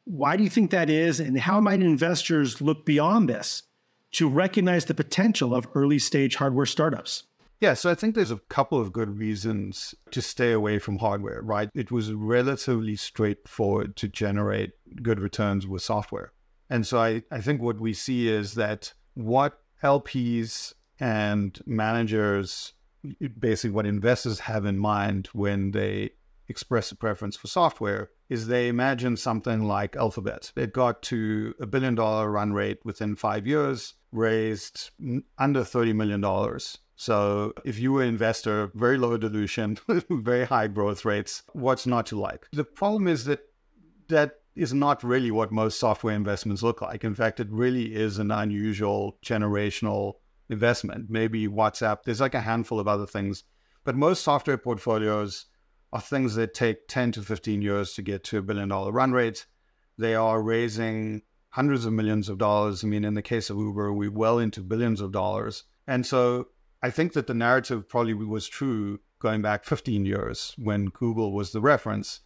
Why 0.05 0.37
do 0.37 0.43
you 0.43 0.49
think 0.49 0.71
that 0.71 0.89
is, 0.89 1.19
and 1.19 1.39
how 1.39 1.59
might 1.59 1.81
investors 1.81 2.61
look 2.61 2.85
beyond 2.85 3.29
this 3.29 3.63
to 4.11 4.27
recognize 4.27 4.85
the 4.85 4.93
potential 4.93 5.53
of 5.53 5.67
early 5.75 5.99
stage 5.99 6.35
hardware 6.35 6.65
startups? 6.65 7.23
Yeah, 7.61 7.73
so 7.73 7.91
I 7.91 7.95
think 7.95 8.15
there's 8.15 8.31
a 8.31 8.39
couple 8.47 8.79
of 8.79 8.93
good 8.93 9.19
reasons 9.19 9.93
to 10.11 10.21
stay 10.21 10.53
away 10.53 10.79
from 10.79 10.99
hardware, 10.99 11.41
right? 11.41 11.69
It 11.75 11.91
was 11.91 12.13
relatively 12.13 12.95
straightforward 12.95 13.97
to 13.97 14.07
generate 14.07 14.71
good 15.03 15.19
returns 15.19 15.67
with 15.67 15.81
software. 15.81 16.31
And 16.69 16.85
so 16.85 16.99
I, 16.99 17.23
I 17.31 17.41
think 17.41 17.61
what 17.61 17.79
we 17.79 17.93
see 17.93 18.27
is 18.27 18.53
that 18.55 18.93
what 19.13 19.61
LPs 19.83 20.73
and 20.99 21.59
managers, 21.65 22.73
basically 23.39 23.71
what 23.71 23.85
investors 23.85 24.39
have 24.41 24.65
in 24.65 24.77
mind 24.77 25.27
when 25.33 25.71
they 25.71 26.11
express 26.47 26.91
a 26.91 26.95
preference 26.95 27.37
for 27.37 27.47
software, 27.47 28.09
is 28.27 28.47
they 28.47 28.67
imagine 28.67 29.17
something 29.17 29.63
like 29.63 29.95
Alphabet. 29.95 30.51
It 30.55 30.73
got 30.73 31.01
to 31.03 31.55
a 31.59 31.65
billion 31.65 31.95
dollar 31.95 32.29
run 32.29 32.53
rate 32.53 32.79
within 32.83 33.15
five 33.15 33.47
years, 33.47 33.95
raised 34.11 34.91
under 35.37 35.61
$30 35.61 35.95
million. 35.95 36.59
So 36.95 37.53
if 37.63 37.79
you 37.79 37.93
were 37.93 38.03
an 38.03 38.09
investor, 38.09 38.71
very 38.75 38.97
low 38.97 39.17
dilution, 39.17 39.77
very 40.09 40.45
high 40.45 40.67
growth 40.67 41.05
rates, 41.05 41.43
what's 41.53 41.87
not 41.87 42.05
to 42.07 42.19
like? 42.19 42.47
The 42.51 42.65
problem 42.65 43.07
is 43.07 43.25
that 43.25 43.39
that 44.09 44.38
is 44.55 44.73
not 44.73 45.03
really 45.03 45.31
what 45.31 45.51
most 45.51 45.79
software 45.79 46.15
investments 46.15 46.63
look 46.63 46.81
like. 46.81 47.03
In 47.03 47.15
fact, 47.15 47.39
it 47.39 47.47
really 47.49 47.95
is 47.95 48.17
an 48.17 48.31
unusual 48.31 49.17
generational 49.25 50.15
investment. 50.49 51.09
Maybe 51.09 51.47
WhatsApp, 51.47 52.03
there's 52.03 52.21
like 52.21 52.33
a 52.33 52.41
handful 52.41 52.79
of 52.79 52.87
other 52.87 53.05
things, 53.05 53.43
but 53.83 53.95
most 53.95 54.23
software 54.23 54.57
portfolios 54.57 55.45
are 55.91 56.01
things 56.01 56.35
that 56.35 56.53
take 56.53 56.87
10 56.87 57.13
to 57.13 57.21
15 57.21 57.61
years 57.61 57.93
to 57.93 58.01
get 58.01 58.23
to 58.25 58.37
a 58.37 58.41
billion 58.41 58.69
dollar 58.69 58.91
run 58.91 59.11
rate. 59.11 59.45
They 59.97 60.15
are 60.15 60.41
raising 60.41 61.23
hundreds 61.49 61.85
of 61.85 61.93
millions 61.93 62.29
of 62.29 62.37
dollars. 62.37 62.83
I 62.83 62.87
mean, 62.87 63.03
in 63.03 63.15
the 63.15 63.21
case 63.21 63.49
of 63.49 63.57
Uber, 63.57 63.91
we're 63.93 64.11
well 64.11 64.39
into 64.39 64.61
billions 64.61 65.01
of 65.01 65.11
dollars. 65.11 65.63
And 65.87 66.05
so 66.05 66.47
I 66.81 66.91
think 66.91 67.13
that 67.13 67.27
the 67.27 67.33
narrative 67.33 67.89
probably 67.89 68.13
was 68.13 68.47
true 68.47 68.99
going 69.19 69.41
back 69.41 69.65
15 69.65 70.05
years 70.05 70.53
when 70.57 70.85
Google 70.85 71.33
was 71.33 71.51
the 71.51 71.61
reference. 71.61 72.21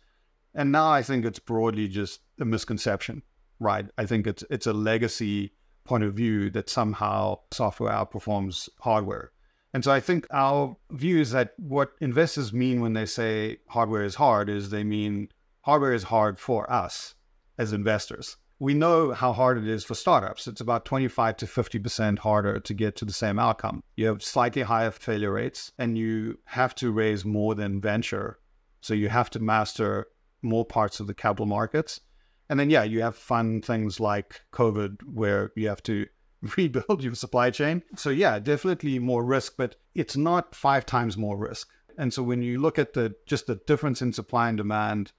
And 0.55 0.71
now 0.71 0.91
I 0.91 1.01
think 1.01 1.25
it's 1.25 1.39
broadly 1.39 1.87
just 1.87 2.21
a 2.39 2.45
misconception, 2.45 3.23
right? 3.59 3.87
I 3.97 4.05
think 4.05 4.27
it's 4.27 4.43
it's 4.49 4.67
a 4.67 4.73
legacy 4.73 5.53
point 5.83 6.03
of 6.03 6.13
view 6.13 6.49
that 6.51 6.69
somehow 6.69 7.39
software 7.51 7.91
outperforms 7.91 8.69
hardware. 8.79 9.31
And 9.73 9.83
so 9.83 9.91
I 9.91 9.99
think 9.99 10.27
our 10.31 10.77
view 10.91 11.19
is 11.19 11.31
that 11.31 11.53
what 11.57 11.93
investors 11.99 12.53
mean 12.53 12.79
when 12.79 12.93
they 12.93 13.07
say 13.07 13.57
hardware 13.69 14.03
is 14.03 14.15
hard 14.15 14.49
is 14.49 14.69
they 14.69 14.83
mean 14.83 15.29
hardware 15.61 15.93
is 15.93 16.03
hard 16.03 16.39
for 16.39 16.71
us 16.71 17.15
as 17.57 17.73
investors. 17.73 18.37
We 18.59 18.75
know 18.75 19.11
how 19.11 19.33
hard 19.33 19.57
it 19.57 19.67
is 19.67 19.83
for 19.83 19.95
startups. 19.95 20.47
It's 20.47 20.61
about 20.61 20.85
25 20.85 21.37
to 21.37 21.45
50% 21.45 22.19
harder 22.19 22.59
to 22.59 22.73
get 22.73 22.95
to 22.97 23.05
the 23.05 23.11
same 23.11 23.39
outcome. 23.39 23.83
You 23.95 24.07
have 24.07 24.23
slightly 24.23 24.61
higher 24.61 24.91
failure 24.91 25.33
rates 25.33 25.71
and 25.77 25.97
you 25.97 26.37
have 26.45 26.75
to 26.75 26.91
raise 26.91 27.25
more 27.25 27.55
than 27.55 27.81
venture. 27.81 28.39
So 28.81 28.93
you 28.93 29.09
have 29.09 29.29
to 29.31 29.39
master 29.39 30.07
more 30.43 30.65
parts 30.65 30.99
of 30.99 31.07
the 31.07 31.13
capital 31.13 31.45
markets. 31.45 32.01
And 32.49 32.59
then, 32.59 32.69
yeah, 32.69 32.83
you 32.83 33.01
have 33.01 33.15
fun 33.15 33.61
things 33.61 33.99
like 33.99 34.41
COVID 34.51 35.01
where 35.11 35.51
you 35.55 35.67
have 35.69 35.83
to 35.83 36.05
rebuild 36.57 37.03
your 37.03 37.15
supply 37.15 37.49
chain. 37.49 37.83
So, 37.95 38.09
yeah, 38.09 38.39
definitely 38.39 38.99
more 38.99 39.23
risk, 39.23 39.53
but 39.57 39.75
it's 39.95 40.17
not 40.17 40.55
five 40.55 40.85
times 40.85 41.17
more 41.17 41.37
risk. 41.37 41.69
And 41.97 42.13
so, 42.13 42.23
when 42.23 42.41
you 42.41 42.59
look 42.59 42.77
at 42.77 42.93
the 42.93 43.15
just 43.25 43.47
the 43.47 43.55
difference 43.67 44.01
in 44.01 44.13
supply 44.13 44.49
and 44.49 44.57
demand 44.57 45.11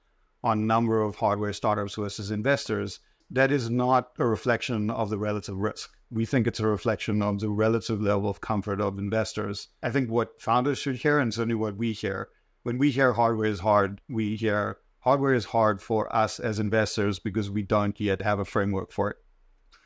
on 0.42 0.66
number 0.66 1.00
of 1.00 1.16
hardware 1.16 1.52
startups 1.52 1.94
versus 1.94 2.30
investors, 2.30 3.00
that 3.30 3.50
is 3.50 3.70
not 3.70 4.10
a 4.18 4.26
reflection 4.26 4.90
of 4.90 5.08
the 5.08 5.18
relative 5.18 5.56
risk. 5.56 5.90
We 6.10 6.26
think 6.26 6.46
it's 6.46 6.60
a 6.60 6.66
reflection 6.66 7.22
of 7.22 7.40
the 7.40 7.48
relative 7.48 8.00
level 8.00 8.28
of 8.28 8.40
comfort 8.40 8.80
of 8.80 8.98
investors. 8.98 9.68
I 9.82 9.90
think 9.90 10.10
what 10.10 10.40
founders 10.40 10.78
should 10.78 10.96
hear, 10.96 11.18
and 11.18 11.32
certainly 11.32 11.54
what 11.54 11.76
we 11.76 11.92
hear, 11.92 12.28
when 12.62 12.78
we 12.78 12.90
hear 12.90 13.12
hardware 13.12 13.46
is 13.46 13.60
hard, 13.60 14.00
we 14.08 14.36
hear 14.36 14.78
hardware 15.04 15.34
is 15.34 15.44
hard 15.44 15.82
for 15.82 16.14
us 16.14 16.40
as 16.40 16.58
investors 16.58 17.18
because 17.18 17.50
we 17.50 17.62
don't 17.62 18.00
yet 18.00 18.22
have 18.22 18.38
a 18.38 18.44
framework 18.44 18.90
for 18.90 19.10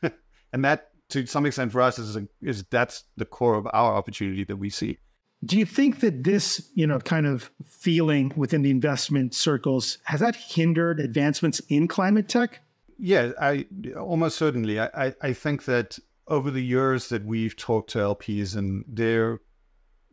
it. 0.03 0.15
and 0.53 0.65
that, 0.65 0.91
to 1.11 1.27
some 1.27 1.45
extent, 1.45 1.73
for 1.73 1.81
us 1.81 1.99
is, 1.99 2.17
a, 2.17 2.29
is 2.41 2.65
that's 2.71 3.05
the 3.17 3.25
core 3.25 3.57
of 3.57 3.67
our 3.73 3.95
opportunity 3.95 4.45
that 4.45 4.57
we 4.57 4.71
see. 4.71 4.99
Do 5.45 5.59
you 5.59 5.67
think 5.67 6.01
that 6.01 6.25
this, 6.25 6.71
you 6.75 6.87
know, 6.87 7.01
kind 7.01 7.27
of 7.27 7.51
feeling 7.67 8.33
within 8.37 8.63
the 8.63 8.71
investment 8.71 9.35
circles 9.35 9.99
has 10.05 10.21
that 10.21 10.37
hindered 10.37 11.01
advancements 11.01 11.61
in 11.69 11.89
climate 11.89 12.29
tech? 12.29 12.61
Yeah, 12.97 13.33
I 13.41 13.67
almost 13.97 14.39
certainly. 14.39 14.81
I, 14.81 14.87
I, 14.95 15.15
I 15.21 15.33
think 15.33 15.65
that 15.65 15.99
over 16.27 16.51
the 16.51 16.65
years 16.65 17.09
that 17.09 17.25
we've 17.25 17.57
talked 17.57 17.91
to 17.91 17.99
LPs 17.99 18.57
and 18.57 18.85
they're 18.87 19.41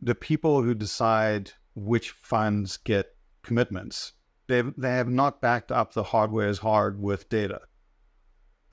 the 0.00 0.14
people 0.14 0.62
who 0.62 0.74
decide 0.74 1.52
which 1.74 2.10
funds 2.10 2.76
get 2.76 3.14
commitments, 3.42 4.12
they 4.48 4.62
they 4.76 4.90
have 4.90 5.08
not 5.08 5.40
backed 5.40 5.72
up 5.72 5.92
the 5.92 6.04
hardware 6.04 6.48
as 6.48 6.58
hard 6.58 7.00
with 7.00 7.28
data, 7.28 7.60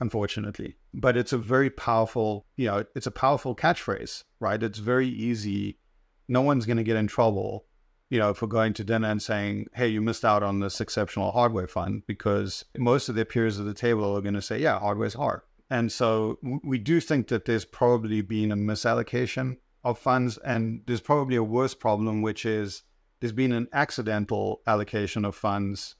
unfortunately. 0.00 0.76
But 0.92 1.16
it's 1.16 1.32
a 1.32 1.38
very 1.38 1.70
powerful, 1.70 2.46
you 2.56 2.66
know, 2.66 2.84
it's 2.94 3.06
a 3.06 3.10
powerful 3.10 3.56
catchphrase, 3.56 4.24
right? 4.40 4.62
It's 4.62 4.78
very 4.78 5.08
easy. 5.08 5.78
No 6.28 6.40
one's 6.40 6.66
going 6.66 6.76
to 6.76 6.84
get 6.84 6.96
in 6.96 7.06
trouble, 7.06 7.66
you 8.08 8.18
know, 8.18 8.32
for 8.32 8.46
going 8.46 8.72
to 8.74 8.84
dinner 8.84 9.08
and 9.08 9.22
saying, 9.22 9.66
"Hey, 9.74 9.88
you 9.88 10.00
missed 10.00 10.24
out 10.24 10.42
on 10.42 10.60
this 10.60 10.80
exceptional 10.80 11.32
hardware 11.32 11.68
fund," 11.68 12.02
because 12.06 12.64
most 12.78 13.08
of 13.08 13.14
their 13.14 13.24
peers 13.24 13.58
at 13.58 13.66
the 13.66 13.74
table 13.74 14.16
are 14.16 14.22
going 14.22 14.34
to 14.34 14.42
say, 14.42 14.60
"Yeah, 14.60 14.78
hardware's 14.78 15.14
hard." 15.14 15.40
And 15.70 15.90
so 15.90 16.38
we 16.62 16.78
do 16.78 17.00
think 17.00 17.28
that 17.28 17.46
there's 17.46 17.64
probably 17.64 18.20
been 18.20 18.52
a 18.52 18.56
misallocation 18.56 19.56
of 19.82 19.98
funds, 19.98 20.38
and 20.38 20.82
there's 20.86 21.00
probably 21.00 21.36
a 21.36 21.42
worse 21.42 21.74
problem, 21.74 22.22
which 22.22 22.46
is 22.46 22.82
there's 23.24 23.32
been 23.32 23.52
an 23.52 23.68
accidental 23.72 24.60
allocation 24.66 25.24
of 25.24 25.34
funds 25.34 25.94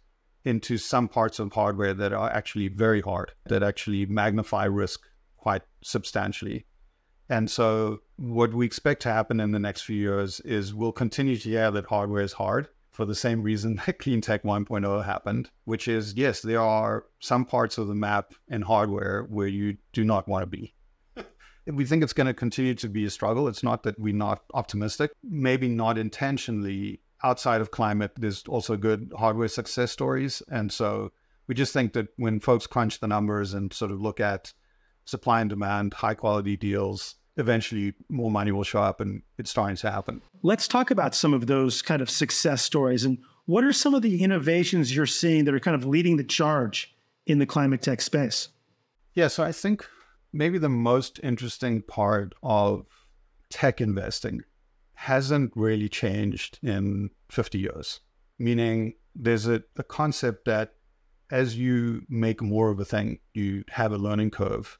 into 0.44 0.76
some 0.76 1.08
parts 1.08 1.38
of 1.38 1.50
hardware 1.54 1.94
that 1.94 2.12
are 2.12 2.30
actually 2.30 2.68
very 2.68 3.00
hard, 3.00 3.32
that 3.46 3.62
actually 3.62 4.04
magnify 4.04 4.66
risk 4.66 5.00
quite 5.38 5.62
substantially. 5.82 6.66
And 7.30 7.50
so, 7.50 8.00
what 8.16 8.52
we 8.52 8.66
expect 8.66 9.00
to 9.04 9.08
happen 9.10 9.40
in 9.40 9.52
the 9.52 9.58
next 9.58 9.84
few 9.84 9.96
years 9.96 10.40
is 10.40 10.74
we'll 10.74 10.92
continue 10.92 11.38
to 11.38 11.48
hear 11.48 11.70
that 11.70 11.86
hardware 11.86 12.20
is 12.20 12.34
hard 12.34 12.68
for 12.90 13.06
the 13.06 13.14
same 13.14 13.42
reason 13.42 13.76
that 13.86 14.00
Cleantech 14.00 14.42
1.0 14.42 15.02
happened, 15.06 15.48
which 15.64 15.88
is 15.88 16.12
yes, 16.18 16.42
there 16.42 16.60
are 16.60 17.06
some 17.20 17.46
parts 17.46 17.78
of 17.78 17.88
the 17.88 17.94
map 17.94 18.34
in 18.48 18.60
hardware 18.60 19.22
where 19.30 19.48
you 19.48 19.78
do 19.94 20.04
not 20.04 20.28
want 20.28 20.42
to 20.42 20.46
be. 20.46 20.74
we 21.72 21.86
think 21.86 22.02
it's 22.02 22.12
going 22.12 22.26
to 22.26 22.34
continue 22.34 22.74
to 22.74 22.88
be 22.90 23.06
a 23.06 23.10
struggle. 23.10 23.48
It's 23.48 23.62
not 23.62 23.82
that 23.84 23.98
we're 23.98 24.12
not 24.12 24.42
optimistic, 24.52 25.12
maybe 25.22 25.68
not 25.68 25.96
intentionally 25.96 27.00
outside 27.24 27.60
of 27.60 27.70
climate, 27.70 28.12
there's 28.16 28.44
also 28.44 28.76
good 28.76 29.12
hardware 29.16 29.48
success 29.48 29.90
stories. 29.90 30.42
And 30.50 30.70
so 30.70 31.10
we 31.48 31.54
just 31.54 31.72
think 31.72 31.94
that 31.94 32.08
when 32.16 32.38
folks 32.38 32.66
crunch 32.66 33.00
the 33.00 33.08
numbers 33.08 33.54
and 33.54 33.72
sort 33.72 33.90
of 33.90 34.00
look 34.00 34.20
at 34.20 34.52
supply 35.06 35.40
and 35.40 35.50
demand, 35.50 35.94
high 35.94 36.14
quality 36.14 36.56
deals, 36.56 37.16
eventually 37.36 37.94
more 38.08 38.30
money 38.30 38.52
will 38.52 38.62
show 38.62 38.80
up 38.80 39.00
and 39.00 39.22
it's 39.38 39.50
starting 39.50 39.76
to 39.76 39.90
happen. 39.90 40.22
Let's 40.42 40.68
talk 40.68 40.90
about 40.90 41.14
some 41.14 41.34
of 41.34 41.46
those 41.46 41.82
kind 41.82 42.00
of 42.02 42.10
success 42.10 42.62
stories 42.62 43.04
and 43.04 43.18
what 43.46 43.64
are 43.64 43.72
some 43.72 43.94
of 43.94 44.02
the 44.02 44.22
innovations 44.22 44.94
you're 44.94 45.06
seeing 45.06 45.44
that 45.44 45.54
are 45.54 45.60
kind 45.60 45.74
of 45.74 45.86
leading 45.86 46.16
the 46.16 46.24
charge 46.24 46.94
in 47.26 47.38
the 47.38 47.46
climate 47.46 47.82
tech 47.82 48.00
space? 48.00 48.48
Yeah, 49.14 49.28
so 49.28 49.42
I 49.42 49.52
think 49.52 49.86
maybe 50.32 50.58
the 50.58 50.68
most 50.68 51.20
interesting 51.22 51.82
part 51.82 52.34
of 52.42 52.86
tech 53.50 53.80
investing 53.80 54.42
hasn't 54.94 55.52
really 55.54 55.88
changed 55.88 56.58
in 56.62 57.10
50 57.30 57.58
years. 57.58 58.00
Meaning, 58.38 58.94
there's 59.14 59.46
a, 59.46 59.62
a 59.76 59.84
concept 59.84 60.44
that 60.46 60.74
as 61.30 61.56
you 61.56 62.02
make 62.08 62.42
more 62.42 62.70
of 62.70 62.80
a 62.80 62.84
thing, 62.84 63.18
you 63.32 63.64
have 63.70 63.92
a 63.92 63.98
learning 63.98 64.30
curve. 64.30 64.78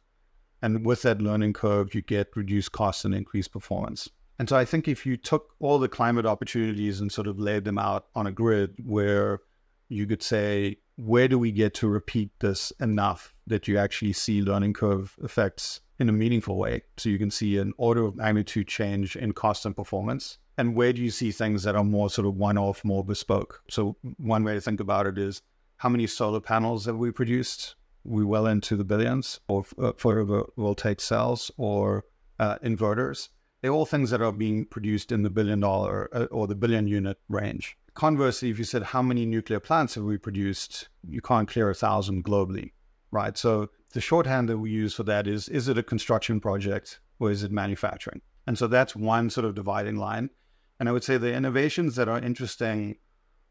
And 0.63 0.85
with 0.85 1.03
that 1.03 1.21
learning 1.21 1.53
curve, 1.53 1.95
you 1.95 2.03
get 2.03 2.37
reduced 2.37 2.73
costs 2.73 3.05
and 3.05 3.15
increased 3.15 3.53
performance. 3.53 4.09
And 4.39 4.49
so 4.49 4.57
I 4.57 4.65
think 4.65 4.89
if 4.89 5.07
you 5.07 5.17
took 5.17 5.55
all 5.61 5.79
the 5.79 5.89
climate 5.89 6.27
opportunities 6.27 7.01
and 7.01 7.13
sort 7.13 7.27
of 7.27 7.39
laid 7.39 7.65
them 7.65 7.79
out 7.79 8.07
on 8.15 8.27
a 8.27 8.33
grid 8.33 8.75
where 8.85 9.41
you 9.89 10.07
could 10.07 10.23
say, 10.23 10.79
where 10.97 11.29
do 11.29 11.39
we 11.39 11.53
get 11.53 11.75
to 11.75 11.89
repeat 11.89 12.31
this 12.41 12.73
enough 12.81 13.34
that 13.47 13.69
you 13.69 13.79
actually 13.79 14.13
see 14.13 14.43
learning 14.43 14.73
curve 14.73 15.17
effects 15.23 15.81
in 15.99 16.09
a 16.09 16.13
meaningful 16.13 16.57
way. 16.57 16.83
So 16.97 17.09
you 17.09 17.19
can 17.19 17.31
see 17.31 17.59
an 17.59 17.73
order 17.77 18.05
of 18.05 18.17
magnitude 18.17 18.69
change 18.69 19.17
in 19.17 19.33
cost 19.33 19.65
and 19.65 19.77
performance. 19.77 20.39
And 20.57 20.77
where 20.77 20.93
do 20.93 21.03
you 21.03 21.11
see 21.11 21.33
things 21.33 21.65
that 21.65 21.75
are 21.75 21.85
more 21.85 22.11
sort 22.11 22.27
of 22.27 22.37
one 22.37 22.59
off, 22.59 22.85
more 22.85 23.05
bespoke? 23.05 23.63
So, 23.69 23.97
one 24.19 24.45
way 24.45 24.55
to 24.55 24.61
think 24.61 24.81
about 24.81 25.07
it 25.07 25.19
is 25.19 25.43
how 25.79 25.89
many 25.89 26.07
solar 26.07 26.41
panels 26.41 26.87
have 26.87 26.97
we 26.97 27.11
produced? 27.11 27.75
We 28.05 28.25
well 28.25 28.47
into 28.47 28.77
the 28.77 28.85
billions, 28.85 29.41
or 29.49 29.65
uh, 29.79 29.93
photovoltaic 29.93 31.01
cells, 31.01 31.51
or 31.57 32.05
uh, 32.39 32.59
inverters. 32.59 33.31
They're 33.63 33.73
all 33.73 33.87
things 33.87 34.11
that 34.11 34.21
are 34.21 34.31
being 34.31 34.67
produced 34.67 35.11
in 35.11 35.23
the 35.23 35.31
billion 35.31 35.61
dollar 35.61 36.09
uh, 36.13 36.27
or 36.27 36.47
the 36.47 36.55
billion 36.55 36.87
unit 36.87 37.19
range. 37.29 37.77
Conversely, 37.95 38.51
if 38.51 38.59
you 38.59 38.65
said 38.65 38.83
how 38.83 39.03
many 39.03 39.25
nuclear 39.25 39.61
plants 39.61 39.95
have 39.95 40.05
we 40.05 40.19
produced, 40.19 40.89
you 41.09 41.21
can't 41.21 41.49
clear 41.49 41.71
a 41.71 41.75
thousand 41.75 42.25
globally, 42.25 42.73
right? 43.15 43.39
So 43.39 43.71
the 43.93 44.01
shorthand 44.01 44.49
that 44.49 44.59
we 44.59 44.71
use 44.71 44.95
for 44.95 45.05
that 45.05 45.27
is 45.27 45.49
is 45.49 45.69
it 45.69 45.79
a 45.79 45.83
construction 45.83 46.41
project 46.41 47.01
or 47.19 47.31
is 47.31 47.43
it 47.43 47.53
manufacturing? 47.53 48.21
And 48.47 48.59
so 48.59 48.67
that's 48.67 48.95
one 48.95 49.31
sort 49.31 49.47
of 49.47 49.55
dividing 49.55 49.97
line. 49.97 50.31
And 50.79 50.89
I 50.89 50.93
would 50.93 51.05
say 51.05 51.17
the 51.17 51.33
innovations 51.33 51.97
that 51.97 52.09
are 52.09 52.19
interesting 52.19 52.97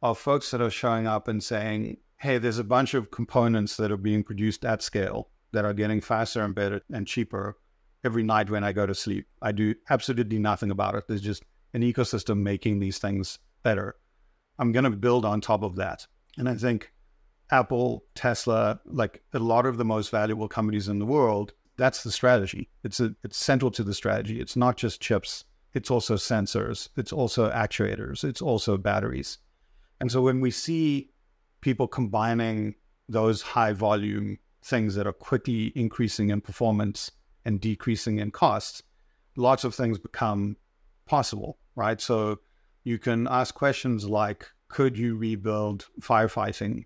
are 0.01 0.13
folks 0.13 0.51
that 0.51 0.62
are 0.62 0.70
showing 0.70 1.08
up 1.08 1.27
and 1.27 1.41
saying, 1.41 1.98
hey, 2.17 2.38
there's 2.38 2.60
a 2.60 2.63
bunch 2.63 2.93
of 2.93 3.10
components 3.10 3.77
that 3.77 3.91
are 3.91 3.98
being 3.98 4.24
produced 4.24 4.65
at 4.65 4.82
scale 4.82 5.29
that 5.53 5.65
are 5.65 5.74
getting 5.74 6.01
faster 6.01 6.41
and 6.41 6.53
better 6.53 6.82
and 6.91 7.08
cheaper 7.08 7.58
every 8.03 8.24
night 8.24 8.50
when 8.50 8.63
I 8.63 8.74
go 8.74 8.86
to 8.86 8.93
sleep. 8.93 9.27
I 9.41 9.53
do 9.53 9.75
absolutely 9.89 10.39
nothing 10.39 10.72
about 10.72 10.96
it. 10.96 11.05
There's 11.08 11.22
just 11.22 11.43
an 11.74 11.82
ecosystem 11.82 12.39
making 12.39 12.79
these 12.79 12.98
things 12.98 13.39
better. 13.63 13.96
I'm 14.60 14.74
going 14.74 14.84
to 14.84 14.91
build 14.91 15.25
on 15.25 15.39
top 15.39 15.63
of 15.63 15.77
that. 15.77 16.05
And 16.38 16.50
I 16.50 16.55
think 16.55 16.91
Apple, 17.53 18.03
Tesla, 18.15 18.79
like 18.86 19.22
a 19.31 19.38
lot 19.38 19.67
of 19.67 19.77
the 19.77 19.86
most 19.86 20.10
valuable 20.10 20.48
companies 20.48 20.88
in 20.88 20.98
the 20.98 21.05
world, 21.05 21.53
that's 21.77 22.01
the 22.01 22.12
strategy. 22.12 22.67
It's 22.83 23.00
a, 23.00 23.15
it's 23.24 23.38
central 23.38 23.69
to 23.72 23.83
the 23.83 23.93
strategy. 23.93 24.41
It's 24.41 24.55
not 24.55 24.75
just 24.75 25.00
chips. 25.00 25.45
It's 25.72 25.91
also 25.91 26.15
sensors. 26.15 26.89
It's 26.98 27.13
also 27.13 27.51
actuators. 27.51 28.24
It's 28.24 28.41
also 28.41 28.75
batteries. 28.75 29.38
And 30.01 30.12
so 30.12 30.19
when 30.22 30.41
we 30.41 30.50
see 30.50 31.12
people 31.62 31.88
combining 31.88 32.74
those 33.07 33.43
high 33.43 33.74
volume 33.74 34.39
things 34.63 34.95
that 34.95 35.05
are 35.05 35.13
quickly 35.13 35.72
increasing 35.75 36.31
in 36.31 36.41
performance 36.41 37.12
and 37.45 37.62
decreasing 37.62 38.17
in 38.17 38.31
costs, 38.31 38.81
lots 39.38 39.63
of 39.63 39.75
things 39.75 40.00
become 40.00 40.57
possible, 41.05 41.60
right? 41.75 42.01
So 42.01 42.39
you 42.83 42.98
can 42.98 43.27
ask 43.27 43.53
questions 43.53 44.10
like, 44.10 44.48
could 44.69 44.98
you 44.98 45.15
rebuild 45.15 45.86
firefighting 46.01 46.86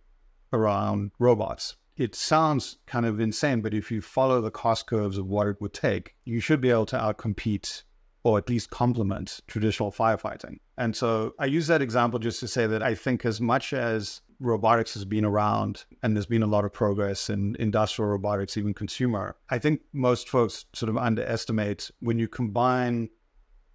around 0.54 1.12
robots. 1.20 1.76
It 1.96 2.14
sounds 2.14 2.78
kind 2.86 3.06
of 3.06 3.20
insane, 3.20 3.62
but 3.62 3.74
if 3.74 3.92
you 3.92 4.02
follow 4.02 4.40
the 4.40 4.52
cost 4.52 4.86
curves 4.86 5.18
of 5.18 5.28
what 5.28 5.48
it 5.48 5.60
would 5.60 5.74
take, 5.74 6.16
you 6.26 6.40
should 6.40 6.62
be 6.62 6.70
able 6.70 6.86
to 6.88 6.98
outcompete 6.98 7.84
or 8.24 8.38
at 8.38 8.50
least 8.50 8.70
complement 8.70 9.40
traditional 9.48 9.92
firefighting. 9.92 10.58
And 10.78 10.96
so 10.96 11.34
I 11.40 11.46
use 11.46 11.68
that 11.68 11.82
example 11.82 12.20
just 12.20 12.40
to 12.42 12.48
say 12.48 12.68
that 12.68 12.84
I 12.84 12.94
think 12.94 13.26
as 13.26 13.40
much 13.40 13.74
as 13.74 14.22
robotics 14.40 14.94
has 14.94 15.06
been 15.06 15.26
around 15.26 15.86
and 16.04 16.16
there's 16.16 16.26
been 16.26 16.44
a 16.44 16.48
lot 16.48 16.66
of 16.66 16.74
progress 16.74 17.30
in 17.30 17.56
industrial 17.58 18.12
robotics, 18.12 18.58
even 18.58 18.74
consumer, 18.74 19.38
I 19.50 19.60
think 19.60 19.82
most 19.94 20.30
folks 20.30 20.66
sort 20.74 20.90
of 20.90 20.98
underestimate 20.98 21.90
when 22.00 22.20
you 22.20 22.28
combine 22.28 23.10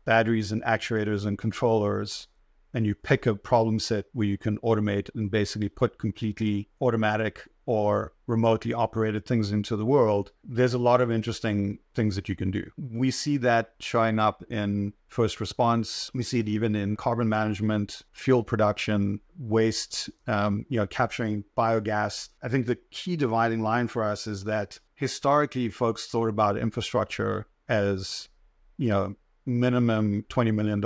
batteries 0.04 0.52
and 0.52 0.62
actuators 0.64 1.26
and 1.26 1.38
controllers 1.38 2.28
and 2.74 2.86
you 2.86 2.94
pick 2.94 3.26
a 3.26 3.34
problem 3.34 3.78
set 3.78 4.06
where 4.12 4.26
you 4.26 4.38
can 4.38 4.58
automate 4.58 5.10
and 5.14 5.30
basically 5.30 5.68
put 5.68 5.98
completely 5.98 6.68
automatic 6.80 7.48
or 7.66 8.12
remotely 8.26 8.72
operated 8.72 9.24
things 9.24 9.52
into 9.52 9.76
the 9.76 9.84
world, 9.84 10.32
there's 10.42 10.74
a 10.74 10.78
lot 10.78 11.00
of 11.00 11.10
interesting 11.10 11.78
things 11.94 12.16
that 12.16 12.28
you 12.28 12.34
can 12.34 12.50
do. 12.50 12.68
We 12.76 13.10
see 13.10 13.36
that 13.38 13.74
showing 13.78 14.18
up 14.18 14.42
in 14.50 14.94
first 15.06 15.40
response. 15.40 16.10
We 16.14 16.22
see 16.22 16.40
it 16.40 16.48
even 16.48 16.74
in 16.74 16.96
carbon 16.96 17.28
management, 17.28 18.02
fuel 18.12 18.42
production, 18.42 19.20
waste, 19.38 20.10
um, 20.26 20.66
you 20.68 20.78
know, 20.78 20.86
capturing 20.86 21.44
biogas. 21.56 22.30
I 22.42 22.48
think 22.48 22.66
the 22.66 22.78
key 22.90 23.16
dividing 23.16 23.62
line 23.62 23.86
for 23.86 24.02
us 24.02 24.26
is 24.26 24.44
that 24.44 24.80
historically 24.94 25.68
folks 25.68 26.06
thought 26.06 26.28
about 26.28 26.56
infrastructure 26.56 27.46
as, 27.68 28.28
you 28.76 28.88
know, 28.88 29.14
minimum 29.46 30.24
$20 30.28 30.54
million 30.54 30.80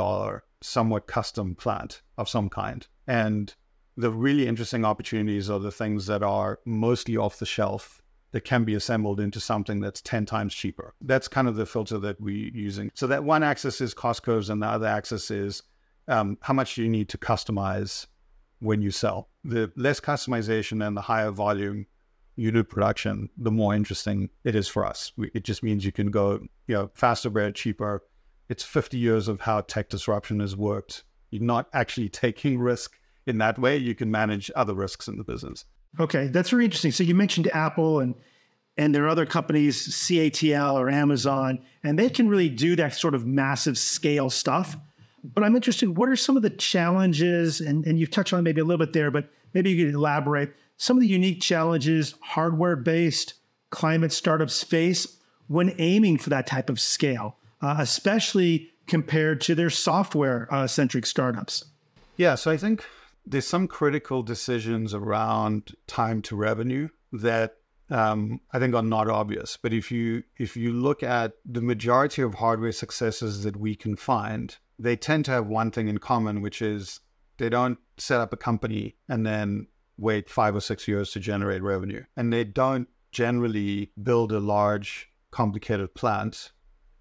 somewhat 0.62 1.06
custom 1.06 1.54
plant 1.54 2.02
of 2.16 2.28
some 2.28 2.48
kind. 2.48 2.86
And 3.06 3.54
the 3.96 4.10
really 4.10 4.46
interesting 4.46 4.84
opportunities 4.84 5.48
are 5.48 5.58
the 5.58 5.70
things 5.70 6.06
that 6.06 6.22
are 6.22 6.60
mostly 6.64 7.16
off 7.16 7.38
the 7.38 7.46
shelf 7.46 8.02
that 8.32 8.42
can 8.42 8.64
be 8.64 8.75
assembled 8.75 9.20
into 9.20 9.40
something 9.40 9.80
that's 9.80 10.02
10 10.02 10.26
times 10.26 10.54
cheaper. 10.54 10.94
That's 11.00 11.28
kind 11.28 11.48
of 11.48 11.56
the 11.56 11.64
filter 11.64 11.98
that 11.98 12.20
we're 12.20 12.50
using. 12.52 12.90
So 12.94 13.06
that 13.06 13.25
one 13.25 13.42
axis 13.42 13.80
is 13.80 13.94
cost 13.94 14.22
curves 14.22 14.50
and 14.50 14.62
the 14.62 14.66
other 14.66 14.86
axis 14.86 15.30
is 15.30 15.62
um, 16.08 16.36
how 16.40 16.52
much 16.52 16.76
you 16.76 16.88
need 16.88 17.08
to 17.10 17.18
customize 17.18 18.06
when 18.60 18.82
you 18.82 18.90
sell. 18.90 19.28
The 19.44 19.72
less 19.76 20.00
customization 20.00 20.86
and 20.86 20.96
the 20.96 21.02
higher 21.02 21.30
volume 21.30 21.86
unit 22.36 22.68
production, 22.68 23.30
the 23.38 23.50
more 23.50 23.75
interesting 23.75 24.28
it 24.44 24.54
is 24.54 24.68
for 24.68 24.84
us. 24.84 25.12
We, 25.16 25.30
it 25.34 25.44
just 25.44 25.62
means 25.62 25.84
you 25.84 25.92
can 25.92 26.10
go, 26.10 26.40
you 26.66 26.75
know, 26.75 26.90
faster, 26.94 27.30
better, 27.30 27.52
cheaper, 27.52 28.02
it's 28.49 28.62
50 28.62 28.99
years 28.99 29.29
of 29.29 29.43
how 29.43 29.61
tech 29.62 29.88
disruption 29.88 30.41
has 30.41 30.57
worked. 30.57 31.05
You're 31.31 31.43
not 31.43 31.69
actually 31.73 32.09
taking 32.09 32.59
risk 32.59 32.99
in 33.26 33.38
that 33.38 33.59
way. 33.59 33.76
You 33.76 33.95
can 33.95 34.11
manage 34.11 34.50
other 34.55 34.75
risks 34.75 35.09
in 35.09 35.17
the 35.17 35.25
business. 35.25 35.65
Okay, 35.99 36.29
that's 36.29 36.50
very 36.50 36.65
interesting. 36.65 36.93
So 36.93 37.05
you 37.05 37.15
mentioned 37.15 37.49
Apple 37.53 38.00
and 38.00 38.15
and 38.79 38.95
there 38.95 39.05
are 39.05 39.09
other 39.09 39.25
companies, 39.25 39.88
CATL 39.88 40.75
or 40.75 40.91
Amazon, 40.91 41.61
and 41.83 41.99
they 41.99 42.11
can 42.11 42.29
really 42.29 42.50
do 42.50 42.76
that 42.76 42.93
sort 42.93 43.15
of 43.15 43.26
massive 43.26 43.79
scale 43.79 44.29
stuff. 44.29 44.76
But 45.25 45.45
I'm 45.45 45.57
interested, 45.57 45.97
what 45.97 46.11
are 46.11 46.17
some 46.17 46.37
of 46.37 46.43
the 46.43 46.50
challenges? 46.50 47.61
And, 47.62 47.87
and 47.87 47.99
you've 47.99 48.11
touched 48.11 48.35
on 48.35 48.45
maybe 48.45 48.61
a 48.61 48.65
little 48.65 48.85
bit 48.85 48.93
there, 48.93 49.11
but 49.11 49.31
maybe 49.55 49.71
you 49.71 49.87
could 49.87 49.95
elaborate 49.95 50.53
some 50.76 50.97
of 50.97 51.00
the 51.00 51.09
unique 51.09 51.41
challenges 51.41 52.15
hardware 52.21 52.76
based 52.76 53.35
climate 53.71 54.12
startups 54.12 54.62
face 54.62 55.19
when 55.49 55.75
aiming 55.79 56.19
for 56.19 56.31
that 56.31 56.47
type 56.47 56.69
of 56.69 56.79
scale, 56.79 57.37
uh, 57.62 57.76
especially 57.78 58.70
compared 58.86 59.40
to 59.42 59.54
their 59.54 59.70
software 59.70 60.48
uh, 60.50 60.66
centric 60.66 61.06
startups. 61.06 61.64
Yeah, 62.16 62.34
so 62.34 62.50
I 62.50 62.56
think 62.56 62.84
there's 63.26 63.46
some 63.46 63.66
critical 63.66 64.22
decisions 64.22 64.94
around 64.94 65.75
time 65.86 66.22
to 66.22 66.36
revenue 66.36 66.88
that 67.12 67.56
um, 67.90 68.40
I 68.52 68.58
think 68.58 68.75
are 68.75 68.82
not 68.82 69.08
obvious. 69.08 69.58
But 69.60 69.72
if 69.72 69.90
you 69.90 70.22
if 70.36 70.56
you 70.56 70.72
look 70.72 71.02
at 71.02 71.34
the 71.44 71.60
majority 71.60 72.22
of 72.22 72.34
hardware 72.34 72.72
successes 72.72 73.42
that 73.44 73.56
we 73.56 73.75
can 73.75 73.96
find, 73.96 74.56
they 74.78 74.96
tend 74.96 75.25
to 75.26 75.30
have 75.32 75.46
one 75.46 75.70
thing 75.70 75.88
in 75.88 75.98
common, 75.98 76.42
which 76.42 76.62
is 76.62 77.00
they 77.38 77.48
don't 77.48 77.78
set 77.98 78.20
up 78.20 78.32
a 78.32 78.36
company 78.36 78.96
and 79.08 79.26
then 79.26 79.66
wait 79.98 80.28
five 80.28 80.54
or 80.54 80.60
six 80.60 80.86
years 80.86 81.10
to 81.12 81.20
generate 81.20 81.62
revenue, 81.62 82.04
and 82.16 82.32
they 82.32 82.44
don't 82.44 82.88
generally 83.12 83.90
build 84.02 84.32
a 84.32 84.40
large 84.40 85.08
complicated 85.30 85.94
plant 85.94 86.52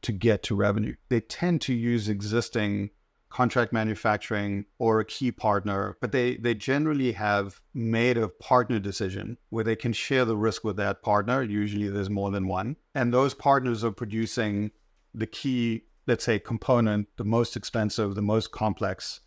to 0.06 0.12
get 0.12 0.44
to 0.44 0.56
revenue. 0.56 0.96
They 1.10 1.20
tend 1.20 1.62
to 1.62 1.74
use 1.74 2.10
existing 2.10 2.92
contract 3.30 3.74
manufacturing 3.74 4.66
or 4.80 5.00
a 5.00 5.06
key 5.06 5.32
partner, 5.32 5.98
but 6.00 6.14
they, 6.14 6.38
they 6.38 6.54
generally 6.54 7.12
have 7.12 7.60
made 7.74 8.18
a 8.18 8.30
partner 8.30 8.80
decision 8.80 9.38
where 9.50 9.64
they 9.64 9.76
can 9.76 9.92
share 9.92 10.24
the 10.24 10.38
risk 10.38 10.64
with 10.64 10.78
that 10.78 11.04
partner. 11.04 11.44
Usually 11.44 11.90
there's 11.90 12.10
more 12.10 12.32
than 12.32 12.48
one. 12.48 12.78
And 12.94 13.14
those 13.14 13.34
partners 13.34 13.84
are 13.84 13.92
producing 13.92 14.72
the 15.14 15.28
key, 15.28 15.84
let's 16.08 16.24
say, 16.24 16.40
component, 16.40 17.08
the 17.18 17.26
most 17.26 17.58
expensive, 17.58 18.16
the 18.16 18.22
most 18.22 18.52
complex 18.52 19.20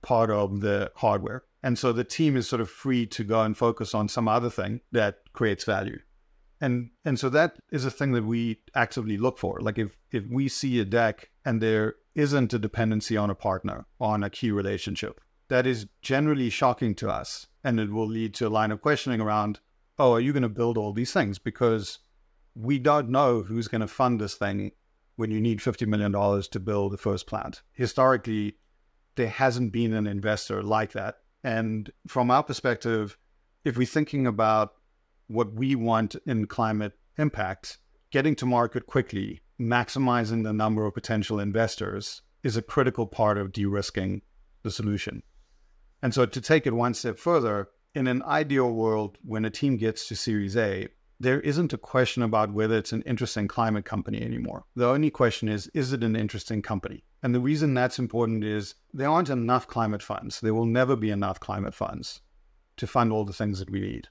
part 0.00 0.30
of 0.30 0.60
the 0.60 0.92
hardware. 0.96 1.42
And 1.62 1.76
so 1.76 1.92
the 1.92 2.04
team 2.04 2.36
is 2.36 2.46
sort 2.46 2.60
of 2.60 2.70
free 2.70 3.06
to 3.06 3.24
go 3.24 3.42
and 3.42 3.56
focus 3.56 3.94
on 3.94 4.08
some 4.08 4.28
other 4.28 4.50
thing 4.50 4.82
that 4.92 5.18
creates 5.32 5.64
value. 5.64 5.98
And 6.60 6.90
and 7.04 7.18
so 7.18 7.28
that 7.30 7.56
is 7.70 7.84
a 7.84 7.90
thing 7.90 8.12
that 8.12 8.24
we 8.24 8.60
actively 8.74 9.16
look 9.18 9.38
for. 9.38 9.60
Like 9.60 9.78
if 9.78 9.96
if 10.10 10.24
we 10.30 10.48
see 10.48 10.80
a 10.80 10.84
deck 10.84 11.30
and 11.44 11.60
there 11.60 11.96
isn't 12.16 12.54
a 12.54 12.58
dependency 12.58 13.16
on 13.16 13.30
a 13.30 13.34
partner, 13.34 13.86
on 14.00 14.24
a 14.24 14.30
key 14.30 14.50
relationship. 14.50 15.20
That 15.48 15.66
is 15.66 15.86
generally 16.00 16.50
shocking 16.50 16.94
to 16.96 17.10
us. 17.10 17.46
And 17.62 17.78
it 17.78 17.90
will 17.90 18.08
lead 18.08 18.34
to 18.34 18.48
a 18.48 18.48
line 18.48 18.72
of 18.72 18.80
questioning 18.80 19.20
around, 19.20 19.60
oh, 19.98 20.14
are 20.14 20.20
you 20.20 20.32
going 20.32 20.42
to 20.42 20.48
build 20.48 20.78
all 20.78 20.92
these 20.92 21.12
things? 21.12 21.38
Because 21.38 21.98
we 22.54 22.78
don't 22.78 23.10
know 23.10 23.42
who's 23.42 23.68
going 23.68 23.82
to 23.82 23.86
fund 23.86 24.20
this 24.20 24.34
thing 24.34 24.72
when 25.16 25.30
you 25.30 25.40
need 25.40 25.58
$50 25.58 25.86
million 25.86 26.12
to 26.12 26.60
build 26.60 26.92
the 26.92 26.98
first 26.98 27.26
plant. 27.26 27.62
Historically, 27.72 28.56
there 29.16 29.28
hasn't 29.28 29.72
been 29.72 29.92
an 29.92 30.06
investor 30.06 30.62
like 30.62 30.92
that. 30.92 31.16
And 31.44 31.90
from 32.08 32.30
our 32.30 32.42
perspective, 32.42 33.18
if 33.64 33.76
we're 33.76 33.86
thinking 33.86 34.26
about 34.26 34.72
what 35.26 35.52
we 35.52 35.74
want 35.74 36.16
in 36.26 36.46
climate 36.46 36.92
impact, 37.18 37.78
getting 38.10 38.34
to 38.36 38.46
market 38.46 38.86
quickly 38.86 39.42
maximizing 39.60 40.44
the 40.44 40.52
number 40.52 40.84
of 40.84 40.94
potential 40.94 41.40
investors 41.40 42.22
is 42.42 42.56
a 42.56 42.62
critical 42.62 43.06
part 43.06 43.38
of 43.38 43.52
de-risking 43.52 44.22
the 44.62 44.70
solution. 44.70 45.22
And 46.02 46.12
so 46.12 46.26
to 46.26 46.40
take 46.40 46.66
it 46.66 46.74
one 46.74 46.94
step 46.94 47.18
further, 47.18 47.68
in 47.94 48.06
an 48.06 48.22
ideal 48.22 48.70
world, 48.70 49.16
when 49.22 49.44
a 49.44 49.50
team 49.50 49.76
gets 49.78 50.06
to 50.08 50.16
Series 50.16 50.56
A, 50.56 50.88
there 51.18 51.40
isn't 51.40 51.72
a 51.72 51.78
question 51.78 52.22
about 52.22 52.52
whether 52.52 52.76
it's 52.76 52.92
an 52.92 53.02
interesting 53.02 53.48
climate 53.48 53.86
company 53.86 54.20
anymore. 54.20 54.64
The 54.74 54.86
only 54.86 55.10
question 55.10 55.48
is, 55.48 55.68
is 55.68 55.94
it 55.94 56.04
an 56.04 56.14
interesting 56.14 56.60
company? 56.60 57.04
And 57.22 57.34
the 57.34 57.40
reason 57.40 57.72
that's 57.72 57.98
important 57.98 58.44
is 58.44 58.74
there 58.92 59.08
aren't 59.08 59.30
enough 59.30 59.66
climate 59.66 60.02
funds. 60.02 60.40
There 60.40 60.52
will 60.52 60.66
never 60.66 60.94
be 60.94 61.10
enough 61.10 61.40
climate 61.40 61.74
funds 61.74 62.20
to 62.76 62.86
fund 62.86 63.10
all 63.10 63.24
the 63.24 63.32
things 63.32 63.58
that 63.58 63.70
we 63.70 63.80
need 63.80 64.08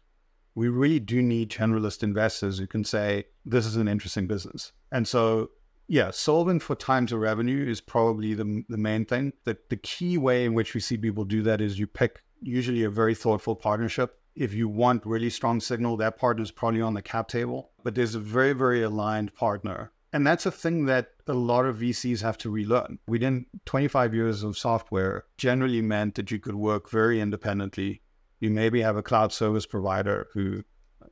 we 0.55 0.69
really 0.69 0.99
do 0.99 1.21
need 1.21 1.51
generalist 1.51 2.01
investors 2.01 2.57
who 2.57 2.65
can 2.65 2.83
say, 2.83 3.25
this 3.45 3.65
is 3.65 3.75
an 3.75 3.89
interesting 3.89 4.25
business. 4.25 4.71
And 4.91 5.07
so, 5.07 5.51
yeah, 5.87 6.11
solving 6.11 6.59
for 6.59 6.75
time 6.75 7.05
to 7.07 7.17
revenue 7.17 7.69
is 7.69 7.81
probably 7.81 8.33
the, 8.33 8.63
the 8.69 8.77
main 8.77 9.05
thing. 9.05 9.33
The, 9.43 9.57
the 9.69 9.77
key 9.77 10.17
way 10.17 10.45
in 10.45 10.53
which 10.53 10.73
we 10.73 10.79
see 10.79 10.97
people 10.97 11.25
do 11.25 11.43
that 11.43 11.61
is 11.61 11.77
you 11.77 11.87
pick 11.87 12.23
usually 12.41 12.83
a 12.83 12.89
very 12.89 13.13
thoughtful 13.13 13.55
partnership. 13.55 14.17
If 14.35 14.53
you 14.53 14.67
want 14.67 15.05
really 15.05 15.29
strong 15.29 15.59
signal, 15.59 15.97
that 15.97 16.17
partner 16.17 16.43
is 16.43 16.51
probably 16.51 16.81
on 16.81 16.93
the 16.93 17.01
cap 17.01 17.27
table, 17.27 17.71
but 17.83 17.95
there's 17.95 18.15
a 18.15 18.19
very, 18.19 18.53
very 18.53 18.81
aligned 18.81 19.35
partner. 19.35 19.91
And 20.13 20.25
that's 20.25 20.45
a 20.45 20.51
thing 20.51 20.85
that 20.85 21.11
a 21.27 21.33
lot 21.33 21.65
of 21.65 21.77
VCs 21.77 22.21
have 22.21 22.37
to 22.39 22.49
relearn. 22.49 22.99
Within 23.05 23.47
25 23.65 24.13
years 24.13 24.43
of 24.43 24.57
software 24.57 25.25
generally 25.37 25.81
meant 25.81 26.15
that 26.15 26.31
you 26.31 26.39
could 26.39 26.55
work 26.55 26.89
very 26.89 27.19
independently 27.19 28.01
you 28.39 28.50
maybe 28.50 28.82
have 28.82 28.98
a 28.98 29.04
cloud 29.04 29.32
service 29.32 29.65
provider 29.65 30.28
who 30.34 30.63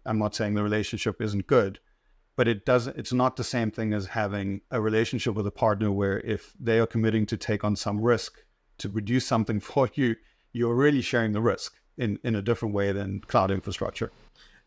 I'm 0.06 0.20
not 0.20 0.36
saying 0.36 0.54
the 0.54 0.64
relationship 0.64 1.22
isn't 1.22 1.48
good, 1.48 1.80
but 2.36 2.48
it 2.48 2.66
doesn't 2.66 2.98
it's 2.98 3.14
not 3.14 3.36
the 3.36 3.44
same 3.44 3.72
thing 3.72 3.94
as 3.94 4.08
having 4.08 4.62
a 4.72 4.82
relationship 4.82 5.36
with 5.36 5.48
a 5.48 5.52
partner 5.52 5.92
where 5.92 6.20
if 6.22 6.54
they 6.60 6.80
are 6.80 6.88
committing 6.88 7.26
to 7.28 7.38
take 7.38 7.64
on 7.64 7.76
some 7.76 8.02
risk 8.02 8.44
to 8.80 8.90
produce 8.90 9.26
something 9.26 9.60
for 9.72 9.90
you, 9.94 10.16
you're 10.52 10.76
really 10.76 11.02
sharing 11.02 11.32
the 11.32 11.42
risk 11.42 11.74
in, 11.98 12.20
in 12.24 12.36
a 12.36 12.42
different 12.42 12.74
way 12.74 12.92
than 12.92 13.20
cloud 13.22 13.52
infrastructure. 13.52 14.12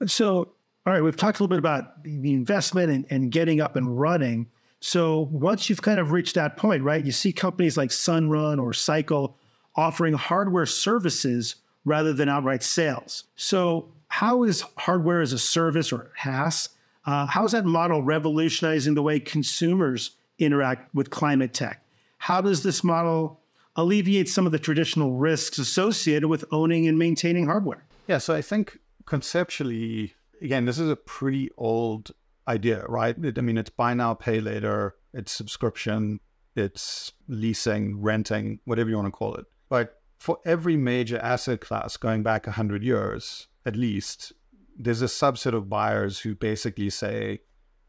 So, 0.07 0.53
all 0.87 0.92
right, 0.92 1.01
we've 1.01 1.16
talked 1.16 1.40
a 1.40 1.42
little 1.42 1.55
bit 1.55 1.59
about 1.59 2.03
the 2.05 2.33
investment 2.33 2.90
and, 2.90 3.07
and 3.11 3.33
getting 3.33 3.61
up 3.61 3.77
and 3.77 3.99
running. 3.99 4.49
So 4.81 5.29
once 5.33 5.69
you've 5.69 5.83
kind 5.83 5.99
of 5.99 6.12
reached 6.12 6.35
that 6.35 6.57
point, 6.57 6.83
right, 6.83 7.05
you 7.05 7.12
see 7.12 7.33
companies 7.33 7.77
like 7.77 7.90
Sunrun 7.90 8.62
or 8.62 8.73
Cycle 8.73 9.37
offering 9.75 10.14
hardware 10.14 10.66
services 10.66 11.57
rather 11.87 12.12
than 12.12 12.29
outright 12.29 12.62
sales. 12.62 13.25
So, 13.37 13.88
how 14.09 14.42
is 14.42 14.62
hardware 14.77 15.22
as 15.22 15.33
a 15.33 15.38
service 15.38 15.92
or 15.92 16.11
HaaS? 16.16 16.68
Uh, 17.07 17.27
how 17.27 17.44
is 17.44 17.53
that 17.53 17.64
model 17.64 18.03
revolutionizing 18.03 18.94
the 18.94 19.03
way 19.03 19.18
consumers 19.18 20.11
interact 20.38 20.94
with 20.94 21.09
climate 21.09 21.55
tech? 21.55 21.83
How 22.18 22.40
does 22.40 22.62
this 22.62 22.85
model 22.85 23.40
alleviate 23.77 24.29
some 24.29 24.46
of 24.46 24.53
the 24.53 24.59
traditional 24.59 25.12
risks 25.12 25.59
associated 25.59 26.29
with 26.29 26.44
owning 26.51 26.87
and 26.88 26.99
maintaining 26.99 27.46
hardware? 27.46 27.85
Yeah, 28.07 28.18
so 28.18 28.35
I 28.35 28.42
think 28.42 28.79
conceptually, 29.07 30.14
again, 30.42 30.64
this 30.64 30.79
is 30.79 30.90
a 30.90 30.96
pretty 30.96 31.51
old 31.57 32.12
idea, 32.49 32.85
right? 32.88 33.16
I 33.16 33.40
mean, 33.40 33.59
it's 33.59 33.70
buy 33.70 33.94
now, 33.94 34.14
pay 34.14 34.40
later, 34.40 34.96
it's 35.12 35.33
subscription, 35.33 36.20
it's 36.55 37.12
leasing, 37.29 38.01
renting, 38.01 38.61
whatever 38.64 38.90
you 38.90 38.96
want 38.96 39.09
to 39.09 39.12
call 39.12 39.35
it. 39.35 39.46
But 39.68 39.95
for 40.18 40.38
every 40.44 40.76
major 40.76 41.18
asset 41.18 41.61
class 41.61 41.96
going 41.96 42.22
back 42.22 42.46
100 42.46 42.83
years 42.83 43.48
at 43.64 43.76
least, 43.76 44.33
there's 44.79 45.02
a 45.02 45.07
subset 45.07 45.52
of 45.52 45.68
buyers 45.68 46.20
who 46.20 46.35
basically 46.35 46.90
say, 46.90 47.40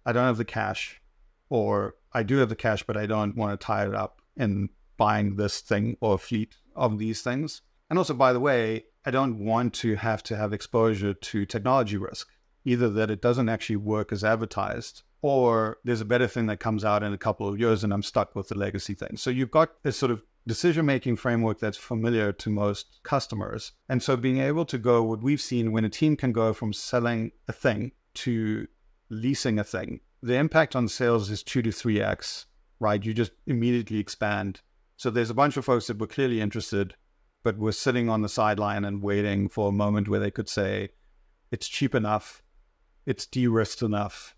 I 0.06 0.13
don't 0.13 0.26
have 0.26 0.38
the 0.38 0.46
cash, 0.46 1.02
or 1.50 1.96
I 2.13 2.24
do 2.24 2.38
have 2.38 2.50
the 2.50 2.56
cash, 2.56 2.84
but 2.84 2.98
I 2.98 3.06
don't 3.06 3.36
want 3.36 3.60
to 3.60 3.66
tie 3.66 3.86
it 3.86 3.94
up 3.94 4.22
in 4.36 4.70
buying 4.98 5.36
this 5.36 5.62
thing 5.62 5.98
or 6.02 6.18
fleet 6.18 6.56
of 6.76 6.98
these 6.98 7.22
things. 7.22 7.62
And 7.90 8.00
also, 8.00 8.13
by 8.13 8.34
the 8.34 8.40
way, 8.40 8.86
I 9.06 9.12
don't 9.12 9.40
want 9.40 9.74
to 9.76 9.96
have 9.96 10.24
to 10.24 10.36
have 10.36 10.52
exposure 10.54 11.13
to 11.13 11.46
technology 11.46 11.98
risk, 11.98 12.28
either 12.66 12.90
that 12.90 13.12
it 13.12 13.22
doesn't 13.22 13.50
actually 13.50 13.78
work 13.78 14.12
as 14.12 14.24
advertised, 14.24 15.04
or 15.22 15.78
there's 15.84 16.02
a 16.02 16.06
better 16.06 16.28
thing 16.28 16.48
that 16.48 16.60
comes 16.60 16.84
out 16.84 17.04
in 17.04 17.13
a 17.13 17.18
couple 17.18 17.48
of 17.48 17.60
years 17.60 17.84
and 17.84 17.94
I'm 17.94 18.04
stuck 18.04 18.36
with 18.36 18.50
the 18.50 18.58
legacy 18.58 18.94
thing. 18.94 19.18
So 19.18 19.30
you've 19.30 19.52
got 19.52 19.84
this 19.84 19.98
sort 19.98 20.12
of 20.12 20.22
decision 20.48 20.86
making 20.86 21.18
framework 21.18 21.60
that's 21.60 21.78
familiar 21.78 22.32
to 22.32 22.50
most 22.50 23.00
customers. 23.04 23.74
And 23.90 24.02
so 24.02 24.16
being 24.16 24.40
able 24.40 24.66
to 24.66 24.78
go, 24.78 25.04
what 25.04 25.22
we've 25.22 25.42
seen 25.42 25.72
when 25.72 25.86
a 25.86 25.90
team 25.90 26.16
can 26.16 26.32
go 26.32 26.54
from 26.54 26.74
selling 26.74 27.32
a 27.48 27.54
thing 27.54 27.92
to 28.16 28.68
leasing 29.10 29.60
a 29.60 29.64
thing, 29.64 30.00
the 30.24 30.36
impact 30.36 30.76
on 30.76 30.88
sales 30.88 31.30
is 31.30 31.44
two 31.44 31.62
to 31.62 31.72
three 31.72 32.02
X, 32.02 32.46
right? 32.80 33.04
You 33.04 33.14
just 33.14 33.34
immediately 33.46 34.00
expand. 34.00 34.62
So 34.96 35.10
there's 35.10 35.30
a 35.30 35.36
bunch 35.36 35.58
of 35.58 35.66
folks 35.66 35.88
that 35.88 36.00
were 36.00 36.08
clearly 36.08 36.42
interested, 36.42 36.96
but 37.44 37.58
were 37.58 37.72
sitting 37.72 38.10
on 38.10 38.22
the 38.22 38.30
sideline 38.30 38.86
and 38.86 39.04
waiting 39.04 39.50
for 39.50 39.70
a 39.70 39.74
moment 39.74 40.08
where 40.08 40.20
they 40.20 40.32
could 40.32 40.50
say, 40.50 40.90
it's 41.52 41.68
cheap 41.68 41.94
enough, 41.94 42.42
it's 43.06 43.26
de 43.26 43.48
risked 43.48 43.82
enough, 43.82 44.36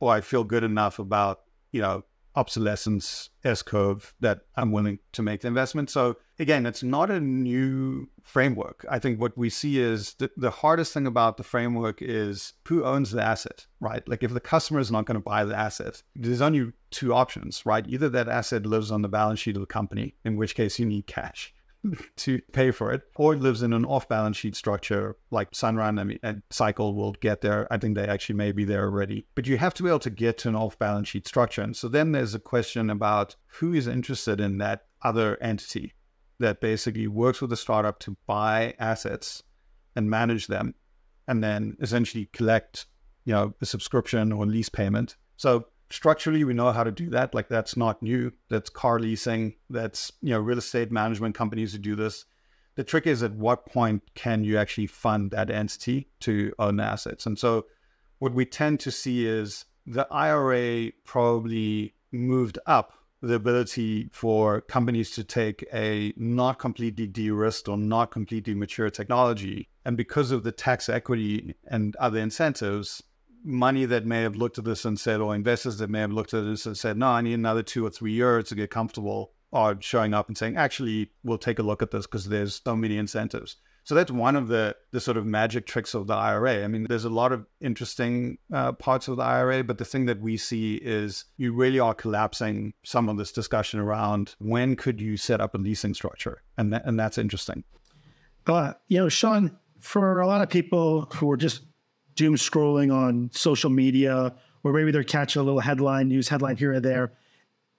or 0.00 0.12
I 0.12 0.20
feel 0.20 0.44
good 0.44 0.64
enough 0.64 0.98
about, 0.98 1.42
you 1.70 1.80
know, 1.80 2.04
obsolescence 2.34 3.30
S 3.44 3.62
curve 3.62 4.14
that 4.20 4.40
I'm 4.56 4.72
willing 4.72 4.98
to 5.12 5.22
make 5.22 5.42
the 5.42 5.48
investment. 5.48 5.90
So 5.90 6.16
again, 6.38 6.66
it's 6.66 6.82
not 6.82 7.10
a 7.10 7.20
new 7.20 8.08
framework. 8.22 8.84
I 8.88 8.98
think 8.98 9.20
what 9.20 9.36
we 9.36 9.50
see 9.50 9.78
is 9.78 10.14
the, 10.14 10.30
the 10.36 10.50
hardest 10.50 10.92
thing 10.94 11.06
about 11.06 11.36
the 11.36 11.42
framework 11.42 12.00
is 12.00 12.54
who 12.66 12.84
owns 12.84 13.10
the 13.10 13.22
asset, 13.22 13.66
right? 13.80 14.06
Like 14.08 14.22
if 14.22 14.32
the 14.32 14.40
customer 14.40 14.80
is 14.80 14.90
not 14.90 15.06
going 15.06 15.16
to 15.16 15.20
buy 15.20 15.44
the 15.44 15.56
asset, 15.56 16.02
there's 16.14 16.40
only 16.40 16.72
two 16.90 17.12
options, 17.12 17.64
right? 17.66 17.86
Either 17.86 18.08
that 18.08 18.28
asset 18.28 18.64
lives 18.64 18.90
on 18.90 19.02
the 19.02 19.08
balance 19.08 19.40
sheet 19.40 19.56
of 19.56 19.62
the 19.62 19.66
company, 19.66 20.14
in 20.24 20.36
which 20.36 20.54
case 20.54 20.78
you 20.78 20.86
need 20.86 21.06
cash, 21.06 21.54
to 22.16 22.40
pay 22.52 22.70
for 22.70 22.92
it, 22.92 23.02
or 23.16 23.34
it 23.34 23.40
lives 23.40 23.62
in 23.62 23.72
an 23.72 23.84
off-balance 23.84 24.36
sheet 24.36 24.54
structure 24.54 25.16
like 25.30 25.50
Sunrun 25.52 26.04
mean, 26.06 26.18
and 26.22 26.42
Cycle 26.50 26.94
will 26.94 27.12
get 27.12 27.40
there. 27.40 27.66
I 27.70 27.78
think 27.78 27.94
they 27.94 28.06
actually 28.06 28.36
may 28.36 28.52
be 28.52 28.64
there 28.64 28.84
already. 28.84 29.26
But 29.34 29.46
you 29.46 29.58
have 29.58 29.74
to 29.74 29.82
be 29.82 29.88
able 29.88 29.98
to 30.00 30.10
get 30.10 30.38
to 30.38 30.48
an 30.48 30.56
off-balance 30.56 31.08
sheet 31.08 31.26
structure. 31.26 31.62
And 31.62 31.76
so 31.76 31.88
then 31.88 32.12
there's 32.12 32.34
a 32.34 32.40
question 32.40 32.90
about 32.90 33.36
who 33.58 33.72
is 33.72 33.86
interested 33.86 34.40
in 34.40 34.58
that 34.58 34.86
other 35.02 35.36
entity 35.42 35.94
that 36.38 36.60
basically 36.60 37.06
works 37.06 37.40
with 37.40 37.50
the 37.50 37.56
startup 37.56 37.98
to 38.00 38.16
buy 38.26 38.74
assets 38.78 39.42
and 39.94 40.08
manage 40.08 40.46
them 40.46 40.74
and 41.28 41.42
then 41.42 41.76
essentially 41.80 42.28
collect, 42.32 42.86
you 43.24 43.32
know, 43.32 43.54
a 43.60 43.66
subscription 43.66 44.32
or 44.32 44.46
lease 44.46 44.68
payment. 44.68 45.16
So 45.36 45.66
structurally 45.92 46.42
we 46.42 46.54
know 46.54 46.72
how 46.72 46.82
to 46.82 46.90
do 46.90 47.10
that. 47.10 47.34
Like 47.34 47.48
that's 47.48 47.76
not 47.76 48.02
new. 48.02 48.32
That's 48.48 48.70
car 48.70 48.98
leasing. 48.98 49.54
That's 49.70 50.12
you 50.22 50.30
know 50.30 50.40
real 50.40 50.58
estate 50.58 50.90
management 50.90 51.34
companies 51.34 51.72
who 51.72 51.78
do 51.78 51.94
this. 51.94 52.24
The 52.74 52.84
trick 52.84 53.06
is 53.06 53.22
at 53.22 53.34
what 53.34 53.66
point 53.66 54.02
can 54.14 54.44
you 54.44 54.56
actually 54.56 54.86
fund 54.86 55.30
that 55.30 55.50
entity 55.50 56.08
to 56.20 56.52
own 56.58 56.80
assets? 56.80 57.26
And 57.26 57.38
so 57.38 57.66
what 58.18 58.32
we 58.32 58.46
tend 58.46 58.80
to 58.80 58.90
see 58.90 59.26
is 59.26 59.66
the 59.86 60.06
IRA 60.10 60.92
probably 61.04 61.94
moved 62.12 62.58
up 62.66 62.94
the 63.20 63.34
ability 63.34 64.08
for 64.12 64.62
companies 64.62 65.10
to 65.12 65.22
take 65.22 65.64
a 65.72 66.12
not 66.16 66.58
completely 66.58 67.06
de-risked 67.06 67.68
or 67.68 67.76
not 67.76 68.10
completely 68.10 68.54
mature 68.54 68.90
technology. 68.90 69.68
And 69.84 69.96
because 69.96 70.30
of 70.30 70.42
the 70.42 70.50
tax 70.50 70.88
equity 70.88 71.54
and 71.68 71.94
other 71.96 72.18
incentives 72.18 73.02
money 73.44 73.84
that 73.84 74.06
may 74.06 74.22
have 74.22 74.36
looked 74.36 74.58
at 74.58 74.64
this 74.64 74.84
and 74.84 74.98
said, 74.98 75.20
or 75.20 75.34
investors 75.34 75.78
that 75.78 75.90
may 75.90 76.00
have 76.00 76.12
looked 76.12 76.34
at 76.34 76.44
this 76.44 76.66
and 76.66 76.76
said, 76.76 76.96
no, 76.96 77.08
I 77.08 77.20
need 77.20 77.34
another 77.34 77.62
two 77.62 77.84
or 77.84 77.90
three 77.90 78.12
years 78.12 78.48
to 78.48 78.54
get 78.54 78.70
comfortable, 78.70 79.32
are 79.52 79.76
showing 79.80 80.14
up 80.14 80.28
and 80.28 80.38
saying, 80.38 80.56
actually, 80.56 81.10
we'll 81.24 81.38
take 81.38 81.58
a 81.58 81.62
look 81.62 81.82
at 81.82 81.90
this 81.90 82.06
because 82.06 82.28
there's 82.28 82.60
so 82.64 82.76
many 82.76 82.96
incentives. 82.96 83.56
So 83.84 83.96
that's 83.96 84.12
one 84.12 84.36
of 84.36 84.46
the 84.46 84.76
the 84.92 85.00
sort 85.00 85.16
of 85.16 85.26
magic 85.26 85.66
tricks 85.66 85.94
of 85.94 86.06
the 86.06 86.14
IRA. 86.14 86.62
I 86.62 86.68
mean, 86.68 86.86
there's 86.88 87.04
a 87.04 87.10
lot 87.10 87.32
of 87.32 87.46
interesting 87.60 88.38
uh, 88.52 88.72
parts 88.72 89.08
of 89.08 89.16
the 89.16 89.24
IRA, 89.24 89.64
but 89.64 89.78
the 89.78 89.84
thing 89.84 90.06
that 90.06 90.20
we 90.20 90.36
see 90.36 90.76
is 90.76 91.24
you 91.36 91.52
really 91.52 91.80
are 91.80 91.94
collapsing 91.94 92.74
some 92.84 93.08
of 93.08 93.16
this 93.16 93.32
discussion 93.32 93.80
around 93.80 94.36
when 94.38 94.76
could 94.76 95.00
you 95.00 95.16
set 95.16 95.40
up 95.40 95.54
a 95.56 95.58
leasing 95.58 95.94
structure, 95.94 96.42
and 96.56 96.72
and 96.72 96.98
that's 96.98 97.18
interesting. 97.18 97.64
Uh, 98.46 98.74
you 98.86 98.98
know, 98.98 99.08
Shaun, 99.08 99.58
for 99.80 100.20
a 100.20 100.26
lot 100.28 100.42
of 100.42 100.48
people 100.48 101.08
who 101.14 101.30
are 101.32 101.36
just 101.36 101.62
doom 102.14 102.36
scrolling 102.36 102.94
on 102.94 103.30
social 103.32 103.70
media, 103.70 104.34
or 104.64 104.72
maybe 104.72 104.90
they're 104.90 105.04
catching 105.04 105.40
a 105.40 105.44
little 105.44 105.60
headline, 105.60 106.08
news 106.08 106.28
headline 106.28 106.56
here 106.56 106.72
or 106.72 106.80
there, 106.80 107.12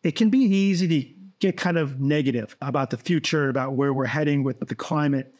it 0.03 0.15
can 0.15 0.29
be 0.29 0.39
easy 0.39 0.87
to 0.87 1.09
get 1.39 1.57
kind 1.57 1.77
of 1.77 1.99
negative 1.99 2.55
about 2.61 2.89
the 2.89 2.97
future, 2.97 3.49
about 3.49 3.73
where 3.73 3.93
we're 3.93 4.05
heading 4.05 4.43
with 4.43 4.59
the 4.59 4.75
climate. 4.75 5.33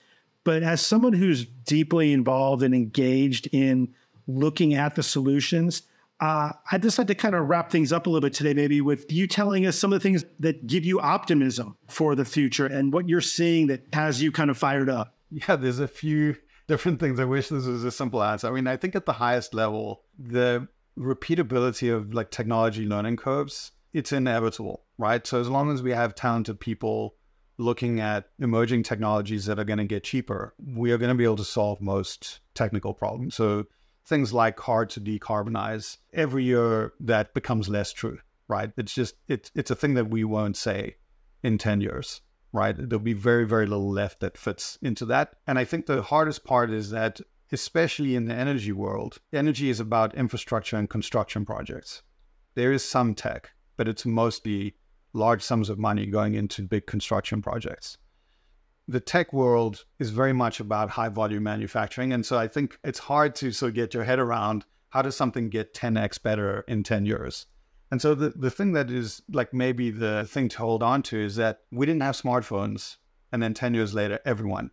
But 0.44 0.64
as 0.64 0.86
someone 0.86 1.14
who's 1.14 1.46
deeply 1.46 2.12
involved 2.12 2.64
and 2.64 2.76
engaged 2.76 3.48
in 3.52 3.94
looking 4.28 4.74
at 4.74 4.96
the 4.96 5.04
solutions, 5.04 5.84
uh, 6.20 6.52
just 6.80 6.98
like 6.98 7.08
to 7.08 7.16
kind 7.16 7.36
of 7.36 7.50
wrap 7.50 7.72
things 7.72 7.92
up 7.92 8.08
a 8.08 8.10
little 8.10 8.26
bit 8.26 8.34
today, 8.34 8.54
maybe 8.54 8.82
with 8.82 9.12
you 9.12 9.28
telling 9.28 9.66
us 9.66 9.78
some 9.78 9.92
of 9.92 10.00
the 10.00 10.04
things 10.04 10.24
that 10.40 10.68
give 10.68 10.86
you 10.86 11.00
optimism 11.00 11.76
for 11.88 12.16
the 12.16 12.26
future 12.26 12.66
and 12.66 12.94
what 12.94 13.10
you're 13.10 13.22
seeing 13.22 13.68
that 13.68 13.86
has 13.94 14.22
you 14.22 14.32
kind 14.32 14.50
of 14.50 14.58
fired 14.58 14.90
up. 14.90 15.16
Yeah, 15.32 15.56
there's 15.56 15.80
a 15.80 15.88
few 15.88 16.36
different 16.68 17.00
things. 17.00 17.20
I 17.20 17.26
wish 17.26 17.50
this 17.50 17.66
was 17.66 17.84
a 17.84 17.92
simple 17.92 18.24
answer. 18.24 18.48
I 18.48 18.52
mean, 18.52 18.68
I 18.68 18.78
think 18.78 18.96
at 18.96 19.06
the 19.06 19.14
highest 19.14 19.54
level, 19.54 20.04
the 20.18 20.68
repeatability 20.98 21.94
of 21.94 22.14
like 22.14 22.32
technology 22.32 22.86
learning 22.86 23.18
curves, 23.18 23.72
it's 23.94 24.12
inevitable, 24.12 24.84
right? 24.98 25.26
So 25.26 25.40
as 25.40 25.50
long 25.50 25.72
as 25.72 25.82
we 25.82 25.92
have 25.92 26.16
talented 26.16 26.60
people 26.60 27.16
looking 27.58 28.00
at 28.00 28.30
emerging 28.40 28.84
technologies 28.84 29.46
that 29.46 29.60
are 29.60 29.64
going 29.64 29.78
to 29.78 29.86
get 29.86 30.04
cheaper, 30.04 30.54
we 30.58 30.92
are 30.92 30.98
going 30.98 31.10
to 31.10 31.16
be 31.16 31.24
able 31.24 31.38
to 31.38 31.44
solve 31.44 31.82
most 31.82 32.40
technical 32.56 32.94
problems. 32.94 33.36
So 33.36 33.66
things 34.06 34.34
like 34.34 34.60
hard 34.60 34.90
to 34.92 35.02
decarbonize, 35.02 35.98
every 36.12 36.44
year 36.44 36.94
that 37.00 37.34
becomes 37.34 37.70
less 37.70 37.94
true, 37.94 38.20
right? 38.48 38.72
It's 38.78 38.94
just 38.94 39.16
it's 39.28 39.52
it's 39.56 39.72
a 39.72 39.76
thing 39.76 39.94
that 39.96 40.10
we 40.10 40.24
won't 40.24 40.58
say 40.58 40.96
in 41.44 41.58
10 41.58 41.82
years 41.82 42.22
right? 42.54 42.76
There'll 42.78 43.04
be 43.04 43.14
very, 43.14 43.46
very 43.46 43.66
little 43.66 43.90
left 43.90 44.20
that 44.22 44.38
fits 44.38 44.78
into 44.82 45.06
that. 45.08 45.36
And 45.48 45.60
I 45.60 45.66
think 45.66 45.86
the 45.86 46.04
hardest 46.04 46.46
part 46.46 46.70
is 46.70 46.92
that, 46.92 47.20
especially 47.52 48.16
in 48.16 48.26
the 48.26 48.36
energy 48.36 48.72
world, 48.72 49.18
energy 49.34 49.70
is 49.70 49.80
about 49.80 50.16
infrastructure 50.16 50.78
and 50.78 50.90
construction 50.90 51.46
projects. 51.46 52.04
There 52.56 52.72
is 52.72 52.86
some 52.86 53.16
tech, 53.16 53.52
but 53.76 53.88
it's 53.88 54.06
mostly 54.06 54.76
large 55.14 55.42
sums 55.42 55.70
of 55.70 55.80
money 55.80 56.06
going 56.06 56.36
into 56.36 56.62
big 56.62 56.86
construction 56.86 57.42
projects. 57.42 57.98
The 58.88 59.00
tech 59.00 59.34
world 59.34 59.86
is 59.98 60.12
very 60.12 60.34
much 60.34 60.60
about 60.60 60.92
high 60.92 61.10
volume 61.10 61.44
manufacturing. 61.44 62.14
And 62.14 62.26
so 62.26 62.38
I 62.38 62.48
think 62.48 62.78
it's 62.84 63.00
hard 63.00 63.34
to 63.36 63.52
sort 63.52 63.70
of 63.70 63.76
get 63.76 63.94
your 63.94 64.04
head 64.04 64.20
around 64.20 64.66
how 64.90 65.02
does 65.02 65.16
something 65.16 65.50
get 65.50 65.74
10x 65.74 66.22
better 66.22 66.64
in 66.68 66.84
10 66.84 67.06
years? 67.06 67.48
And 67.94 68.02
so 68.02 68.16
the, 68.16 68.30
the 68.30 68.50
thing 68.50 68.72
that 68.72 68.90
is 68.90 69.22
like 69.32 69.54
maybe 69.54 69.92
the 69.92 70.26
thing 70.26 70.50
to 70.50 70.58
hold 70.58 70.82
on 70.82 71.04
to 71.04 71.20
is 71.20 71.36
that 71.36 71.60
we 71.72 71.86
didn't 71.86 72.02
have 72.02 72.16
smartphones. 72.16 72.98
And 73.32 73.44
then 73.44 73.54
10 73.54 73.76
years 73.76 73.94
later, 73.94 74.20
everyone, 74.26 74.72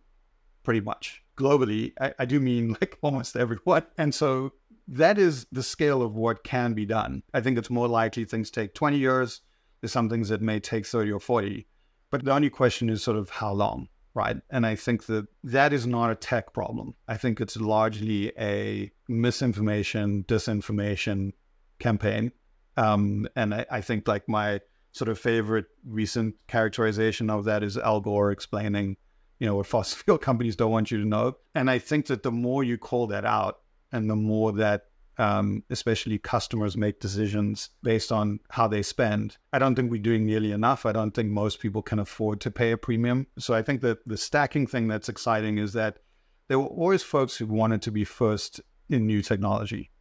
pretty 0.63 0.81
much 0.81 1.21
globally, 1.37 1.93
I, 2.01 2.15
I 2.17 2.25
do 2.25 2.39
mean 2.39 2.75
like 2.81 2.97
almost 3.03 3.35
everyone. 3.35 3.85
And 3.95 4.15
so 4.15 4.53
that 4.87 5.19
is 5.19 5.45
the 5.51 5.61
scale 5.61 6.01
of 6.01 6.15
what 6.15 6.43
can 6.43 6.73
be 6.73 6.87
done. 6.87 7.21
I 7.31 7.41
think 7.41 7.59
it's 7.59 7.69
more 7.69 7.87
likely 7.87 8.25
things 8.25 8.49
take 8.49 8.73
20 8.73 8.97
years. 8.97 9.41
There's 9.81 9.91
some 9.91 10.09
things 10.09 10.29
that 10.29 10.41
may 10.41 10.59
take 10.59 10.87
30 10.87 11.11
or 11.11 11.19
40. 11.19 11.67
But 12.09 12.25
the 12.25 12.33
only 12.33 12.49
question 12.49 12.89
is 12.89 13.03
sort 13.03 13.17
of 13.17 13.29
how 13.29 13.53
long, 13.53 13.87
right? 14.15 14.37
And 14.49 14.65
I 14.65 14.75
think 14.75 15.05
that 15.05 15.27
that 15.43 15.73
is 15.73 15.85
not 15.85 16.09
a 16.09 16.15
tech 16.15 16.53
problem. 16.53 16.95
I 17.07 17.17
think 17.17 17.39
it's 17.39 17.55
largely 17.55 18.31
a 18.39 18.89
misinformation, 19.07 20.23
disinformation 20.23 21.33
campaign 21.77 22.31
um, 22.77 23.27
and 23.35 23.53
I, 23.53 23.65
I, 23.69 23.81
think 23.81 24.07
like 24.07 24.27
my 24.29 24.61
sort 24.91 25.09
of 25.09 25.19
favorite 25.19 25.65
recent 25.85 26.35
characterization 26.47 27.29
of 27.29 27.45
that 27.45 27.63
is 27.63 27.77
Al 27.77 27.99
Gore 28.01 28.31
explaining, 28.31 28.97
you 29.39 29.47
know, 29.47 29.55
what 29.55 29.65
fossil 29.67 29.97
fuel 29.97 30.17
companies 30.17 30.55
don't 30.55 30.71
want 30.71 30.91
you 30.91 30.97
to 30.99 31.07
know. 31.07 31.37
And 31.55 31.69
I 31.69 31.79
think 31.79 32.07
that 32.07 32.23
the 32.23 32.31
more 32.31 32.63
you 32.63 32.77
call 32.77 33.07
that 33.07 33.25
out 33.25 33.59
and 33.91 34.09
the 34.09 34.15
more 34.15 34.53
that 34.53 34.85
um, 35.17 35.63
especially 35.69 36.17
customers 36.17 36.77
make 36.77 36.99
decisions 36.99 37.69
based 37.83 38.11
on 38.11 38.39
how 38.49 38.67
they 38.67 38.81
spend. 38.81 39.37
I 39.53 39.59
don't 39.59 39.75
think 39.75 39.91
we're 39.91 40.01
doing 40.01 40.25
nearly 40.25 40.51
enough. 40.51 40.85
I 40.85 40.93
don't 40.93 41.11
think 41.11 41.29
most 41.29 41.59
people 41.59 41.83
can 41.83 41.99
afford 41.99 42.41
to 42.41 42.49
pay 42.49 42.71
a 42.71 42.77
premium. 42.77 43.27
So 43.37 43.53
I 43.53 43.61
think 43.61 43.81
that 43.81 44.07
the 44.07 44.17
stacking 44.17 44.65
thing 44.65 44.87
that's 44.87 45.09
exciting 45.09 45.57
is 45.57 45.73
that 45.73 45.99
there 46.47 46.57
were 46.57 46.65
always 46.65 47.03
folks 47.03 47.35
who 47.35 47.45
wanted 47.45 47.81
to 47.83 47.91
be 47.91 48.03
first 48.03 48.61
in 48.89 49.05
new 49.05 49.21
technology 49.21 49.91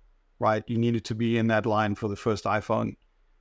right? 0.41 0.65
You 0.67 0.79
needed 0.79 1.05
to 1.05 1.15
be 1.15 1.39
in 1.39 1.47
that 1.49 1.67
line 1.67 1.95
for 1.95 2.09
the 2.09 2.17
first 2.17 2.45
iPhone. 2.45 2.97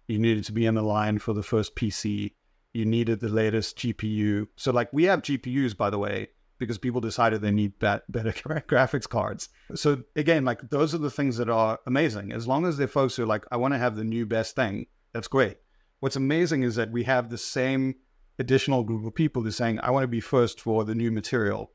You 0.08 0.20
needed 0.20 0.44
to 0.46 0.52
be 0.52 0.66
in 0.66 0.76
the 0.76 0.84
line 0.84 1.18
for 1.18 1.34
the 1.34 1.42
first 1.42 1.76
PC. 1.76 2.34
You 2.74 2.86
needed 2.86 3.20
the 3.20 3.30
latest 3.30 3.78
GPU. 3.78 4.48
So, 4.56 4.72
like, 4.72 4.94
we 4.94 5.06
have 5.06 5.24
GPUs, 5.24 5.76
by 5.76 5.90
the 5.90 5.98
way, 5.98 6.28
because 6.60 6.78
people 6.78 7.02
decided 7.02 7.42
they 7.42 7.52
need 7.52 7.80
better 7.80 8.04
graphics 8.12 9.10
cards. 9.10 9.50
So, 9.74 10.04
again, 10.16 10.46
like, 10.46 10.70
those 10.70 10.94
are 10.94 11.00
the 11.00 11.10
things 11.10 11.38
that 11.38 11.50
are 11.50 11.80
amazing. 11.88 12.32
As 12.34 12.48
long 12.48 12.66
as 12.66 12.78
they're 12.78 12.88
folks 12.88 13.16
who 13.16 13.24
are 13.24 13.28
like, 13.28 13.46
I 13.52 13.58
want 13.58 13.74
to 13.74 13.80
have 13.80 13.96
the 13.96 14.04
new 14.04 14.26
best 14.26 14.56
thing, 14.56 14.88
that's 15.14 15.28
great. 15.28 15.58
What's 16.02 16.16
amazing 16.16 16.64
is 16.64 16.76
that 16.76 16.92
we 16.92 17.04
have 17.04 17.30
the 17.30 17.38
same 17.38 17.96
additional 18.38 18.84
group 18.84 19.06
of 19.06 19.16
people 19.16 19.42
who 19.42 19.50
are 19.50 19.52
saying, 19.52 19.80
I 19.82 19.92
want 19.92 20.04
to 20.04 20.08
be 20.08 20.22
first 20.22 20.62
for 20.62 20.86
the 20.86 20.96
new 20.96 21.12
material 21.12 21.72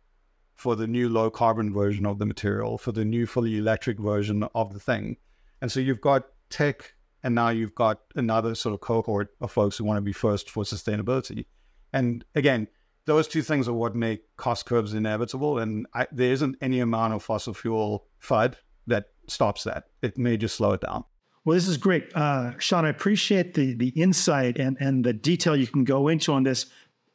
for 0.55 0.77
the 0.77 0.87
new 0.87 1.09
low 1.09 1.31
carbon 1.31 1.73
version 1.73 2.07
of 2.07 2.19
the 2.19 2.27
material, 2.27 2.79
for 2.79 2.93
the 2.93 3.05
new 3.05 3.27
fully 3.27 3.59
electric 3.59 3.99
version 3.99 4.45
of 4.55 4.73
the 4.73 4.81
thing. 4.81 5.17
And 5.61 5.71
so 5.71 5.81
you've 5.81 6.01
got 6.01 6.27
tech, 6.51 6.95
and 7.23 7.35
now 7.35 7.49
you've 7.49 7.75
got 7.75 8.01
another 8.15 8.55
sort 8.55 8.75
of 8.75 8.81
cohort 8.81 9.35
of 9.41 9.51
folks 9.51 9.79
who 9.79 9.85
want 9.85 9.97
to 9.97 10.03
be 10.03 10.13
first 10.13 10.51
for 10.51 10.63
sustainability. 10.65 11.47
And 11.93 12.25
again, 12.35 12.69
those 13.07 13.29
two 13.29 13.43
things 13.43 13.69
are 13.69 13.73
what 13.73 13.95
make 13.95 14.25
cost 14.37 14.67
curves 14.67 14.95
inevitable. 14.95 15.59
And 15.59 15.87
I, 15.95 16.07
there 16.13 16.33
isn't 16.33 16.57
any 16.61 16.81
amount 16.81 17.15
of 17.15 17.23
fossil 17.23 17.55
fuel 17.55 18.07
FUD 18.23 18.57
that 18.87 19.07
stops 19.27 19.65
that. 19.65 19.85
It 20.03 20.19
may 20.19 20.37
just 20.37 20.57
slow 20.57 20.73
it 20.73 20.81
down. 20.81 21.05
Well, 21.45 21.55
this 21.55 21.69
is 21.69 21.77
great. 21.77 22.11
Uh, 22.15 22.53
Shaun, 22.59 22.87
I 22.87 22.89
appreciate 22.89 23.55
the, 23.55 23.75
the 23.75 23.89
insight 23.89 24.59
and, 24.59 24.77
and 24.81 25.05
the 25.05 25.13
detail 25.13 25.57
you 25.57 25.67
can 25.67 25.85
go 25.85 26.09
into 26.09 26.33
on 26.33 26.43
this. 26.43 26.67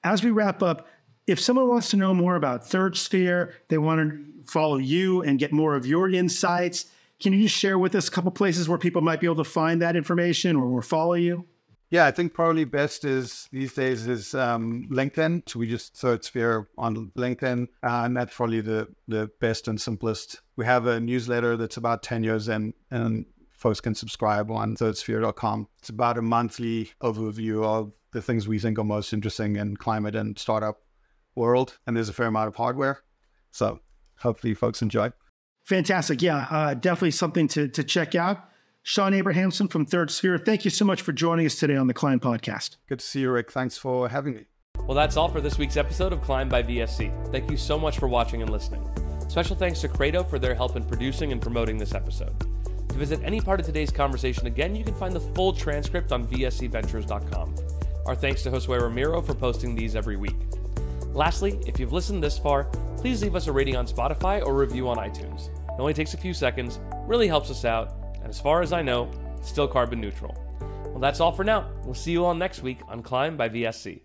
As 0.04 0.24
we 0.24 0.30
wrap 0.30 0.62
up, 0.62 0.88
if 1.30 1.40
someone 1.40 1.68
wants 1.68 1.92
to 1.92 1.98
know 1.98 2.14
more 2.14 2.36
about 2.36 2.68
Third 2.68 2.98
Sphere, 2.98 3.54
they 3.68 3.78
want 3.78 4.00
to 4.00 4.52
follow 4.52 4.78
you 4.78 5.22
and 5.22 5.38
get 5.38 5.52
more 5.52 5.76
of 5.76 5.86
your 5.86 6.10
insights, 6.10 6.86
can 7.20 7.34
you 7.34 7.44
just 7.44 7.56
share 7.56 7.78
with 7.78 7.94
us 7.94 8.08
a 8.08 8.12
couple 8.12 8.32
places 8.32 8.68
where 8.68 8.80
people 8.80 9.02
might 9.02 9.20
be 9.20 9.28
able 9.28 9.36
to 9.36 9.44
find 9.44 9.82
that 9.82 9.96
information 9.96 10.56
or, 10.56 10.66
or 10.66 10.82
follow 10.82 11.14
you? 11.14 11.46
Yeah, 11.92 12.06
I 12.06 12.12
think 12.12 12.34
probably 12.34 12.66
best 12.66 13.06
is 13.06 13.48
these 13.52 13.74
days 13.74 14.08
is 14.08 14.34
um, 14.34 14.88
LinkedIn. 14.92 15.50
So 15.50 15.60
we 15.60 15.68
just 15.68 15.96
Third 15.96 16.24
Sphere 16.24 16.68
on 16.78 17.12
LinkedIn, 17.18 17.68
uh, 17.84 18.04
and 18.06 18.18
that's 18.18 18.36
probably 18.36 18.62
the 18.62 18.88
the 19.08 19.30
best 19.40 19.68
and 19.68 19.80
simplest. 19.82 20.42
We 20.56 20.66
have 20.66 20.86
a 20.86 21.00
newsletter 21.00 21.58
that's 21.58 21.78
about 21.78 22.04
ten 22.04 22.24
years 22.24 22.48
in, 22.48 22.74
and 22.92 23.26
folks 23.50 23.82
can 23.82 23.96
subscribe 23.96 24.52
on 24.52 24.76
thirdsphere.com. 24.76 25.68
It's 25.80 25.90
about 25.90 26.20
a 26.20 26.22
monthly 26.22 26.92
overview 27.02 27.64
of 27.64 27.92
the 28.12 28.22
things 28.22 28.48
we 28.48 28.60
think 28.60 28.78
are 28.78 28.84
most 28.84 29.12
interesting 29.12 29.56
in 29.56 29.76
climate 29.76 30.16
and 30.16 30.38
startup 30.38 30.82
world, 31.36 31.80
and 31.86 31.96
there's 31.96 32.10
a 32.10 32.14
fair 32.14 32.28
amount 32.28 32.48
of 32.48 32.56
hardware. 32.56 33.04
So 33.52 33.80
hopefully, 34.20 34.54
folks 34.54 34.82
enjoy. 34.82 35.12
Fantastic. 35.66 36.22
Yeah, 36.22 36.48
uh, 36.50 36.74
definitely 36.74 37.12
something 37.12 37.48
to, 37.50 37.68
to 37.68 37.84
check 37.84 38.16
out. 38.16 38.50
Shaun 38.82 39.14
Abrahamson 39.14 39.68
from 39.68 39.86
Third 39.86 40.10
Sphere, 40.10 40.38
thank 40.38 40.66
you 40.66 40.72
so 40.72 40.86
much 40.86 41.02
for 41.02 41.12
joining 41.12 41.46
us 41.46 41.56
today 41.56 41.76
on 41.76 41.88
the 41.88 41.94
Climb 41.94 42.20
Podcast. 42.20 42.78
Good 42.88 43.00
to 43.00 43.06
see 43.06 43.20
you, 43.22 43.30
Rick. 43.30 43.52
Thanks 43.52 43.78
for 43.78 44.10
having 44.10 44.34
me. 44.34 44.46
Well, 44.88 44.96
that's 44.96 45.18
all 45.18 45.30
for 45.30 45.42
this 45.42 45.58
week's 45.58 45.78
episode 45.78 46.14
of 46.14 46.22
Climb 46.22 46.50
by 46.50 46.64
VSC. 46.64 47.32
Thank 47.32 47.52
you 47.52 47.58
so 47.58 47.78
much 47.78 48.00
for 48.00 48.08
watching 48.08 48.42
and 48.42 48.50
listening. 48.50 48.88
Special 49.28 49.56
thanks 49.56 49.82
to 49.82 49.88
Credo 49.88 50.24
for 50.24 50.40
their 50.40 50.56
help 50.56 50.76
in 50.76 50.84
producing 50.84 51.32
and 51.32 51.40
promoting 51.40 51.78
this 51.78 51.94
episode. 51.94 52.34
To 52.90 52.96
visit 52.96 53.20
any 53.24 53.40
part 53.40 53.60
of 53.60 53.68
today's 53.68 53.92
conversation 53.92 54.48
again, 54.48 54.76
you 54.76 54.84
can 54.84 54.96
find 54.96 55.14
the 55.14 55.20
full 55.20 55.54
transcript 55.54 56.12
on 56.12 56.26
vscventures.com. 56.26 57.56
Our 58.08 58.16
thanks 58.16 58.42
to 58.44 58.50
Josue 58.50 58.82
Ramiro 58.82 59.22
for 59.22 59.36
posting 59.36 59.76
these 59.76 59.96
every 59.96 60.16
week. 60.16 60.36
Lastly, 61.20 61.60
if 61.68 61.82
you've 61.82 61.92
listened 61.92 62.24
this 62.24 62.38
far, 62.38 62.64
please 62.96 63.22
leave 63.22 63.36
us 63.36 63.48
a 63.48 63.52
rating 63.52 63.76
on 63.76 63.86
Spotify 63.86 64.42
or 64.42 64.56
review 64.56 64.88
on 64.88 64.96
iTunes. 64.96 65.50
It 65.50 65.78
only 65.78 65.94
takes 65.94 66.14
a 66.14 66.18
few 66.18 66.34
seconds, 66.34 66.80
really 67.08 67.28
helps 67.28 67.52
us 67.52 67.66
out, 67.66 67.94
and 68.22 68.30
as 68.30 68.40
far 68.40 68.62
as 68.62 68.72
I 68.72 68.82
know, 68.82 69.12
still 69.42 69.68
carbon 69.68 70.00
neutral. 70.00 70.34
Well, 70.86 71.00
that's 71.00 71.20
all 71.20 71.34
for 71.34 71.44
now. 71.44 71.70
We'll 71.84 71.94
see 71.94 72.14
you 72.14 72.24
all 72.24 72.34
next 72.34 72.64
week 72.64 72.80
on 72.88 73.04
Climb 73.04 73.36
by 73.36 73.50
VSC. 73.50 74.00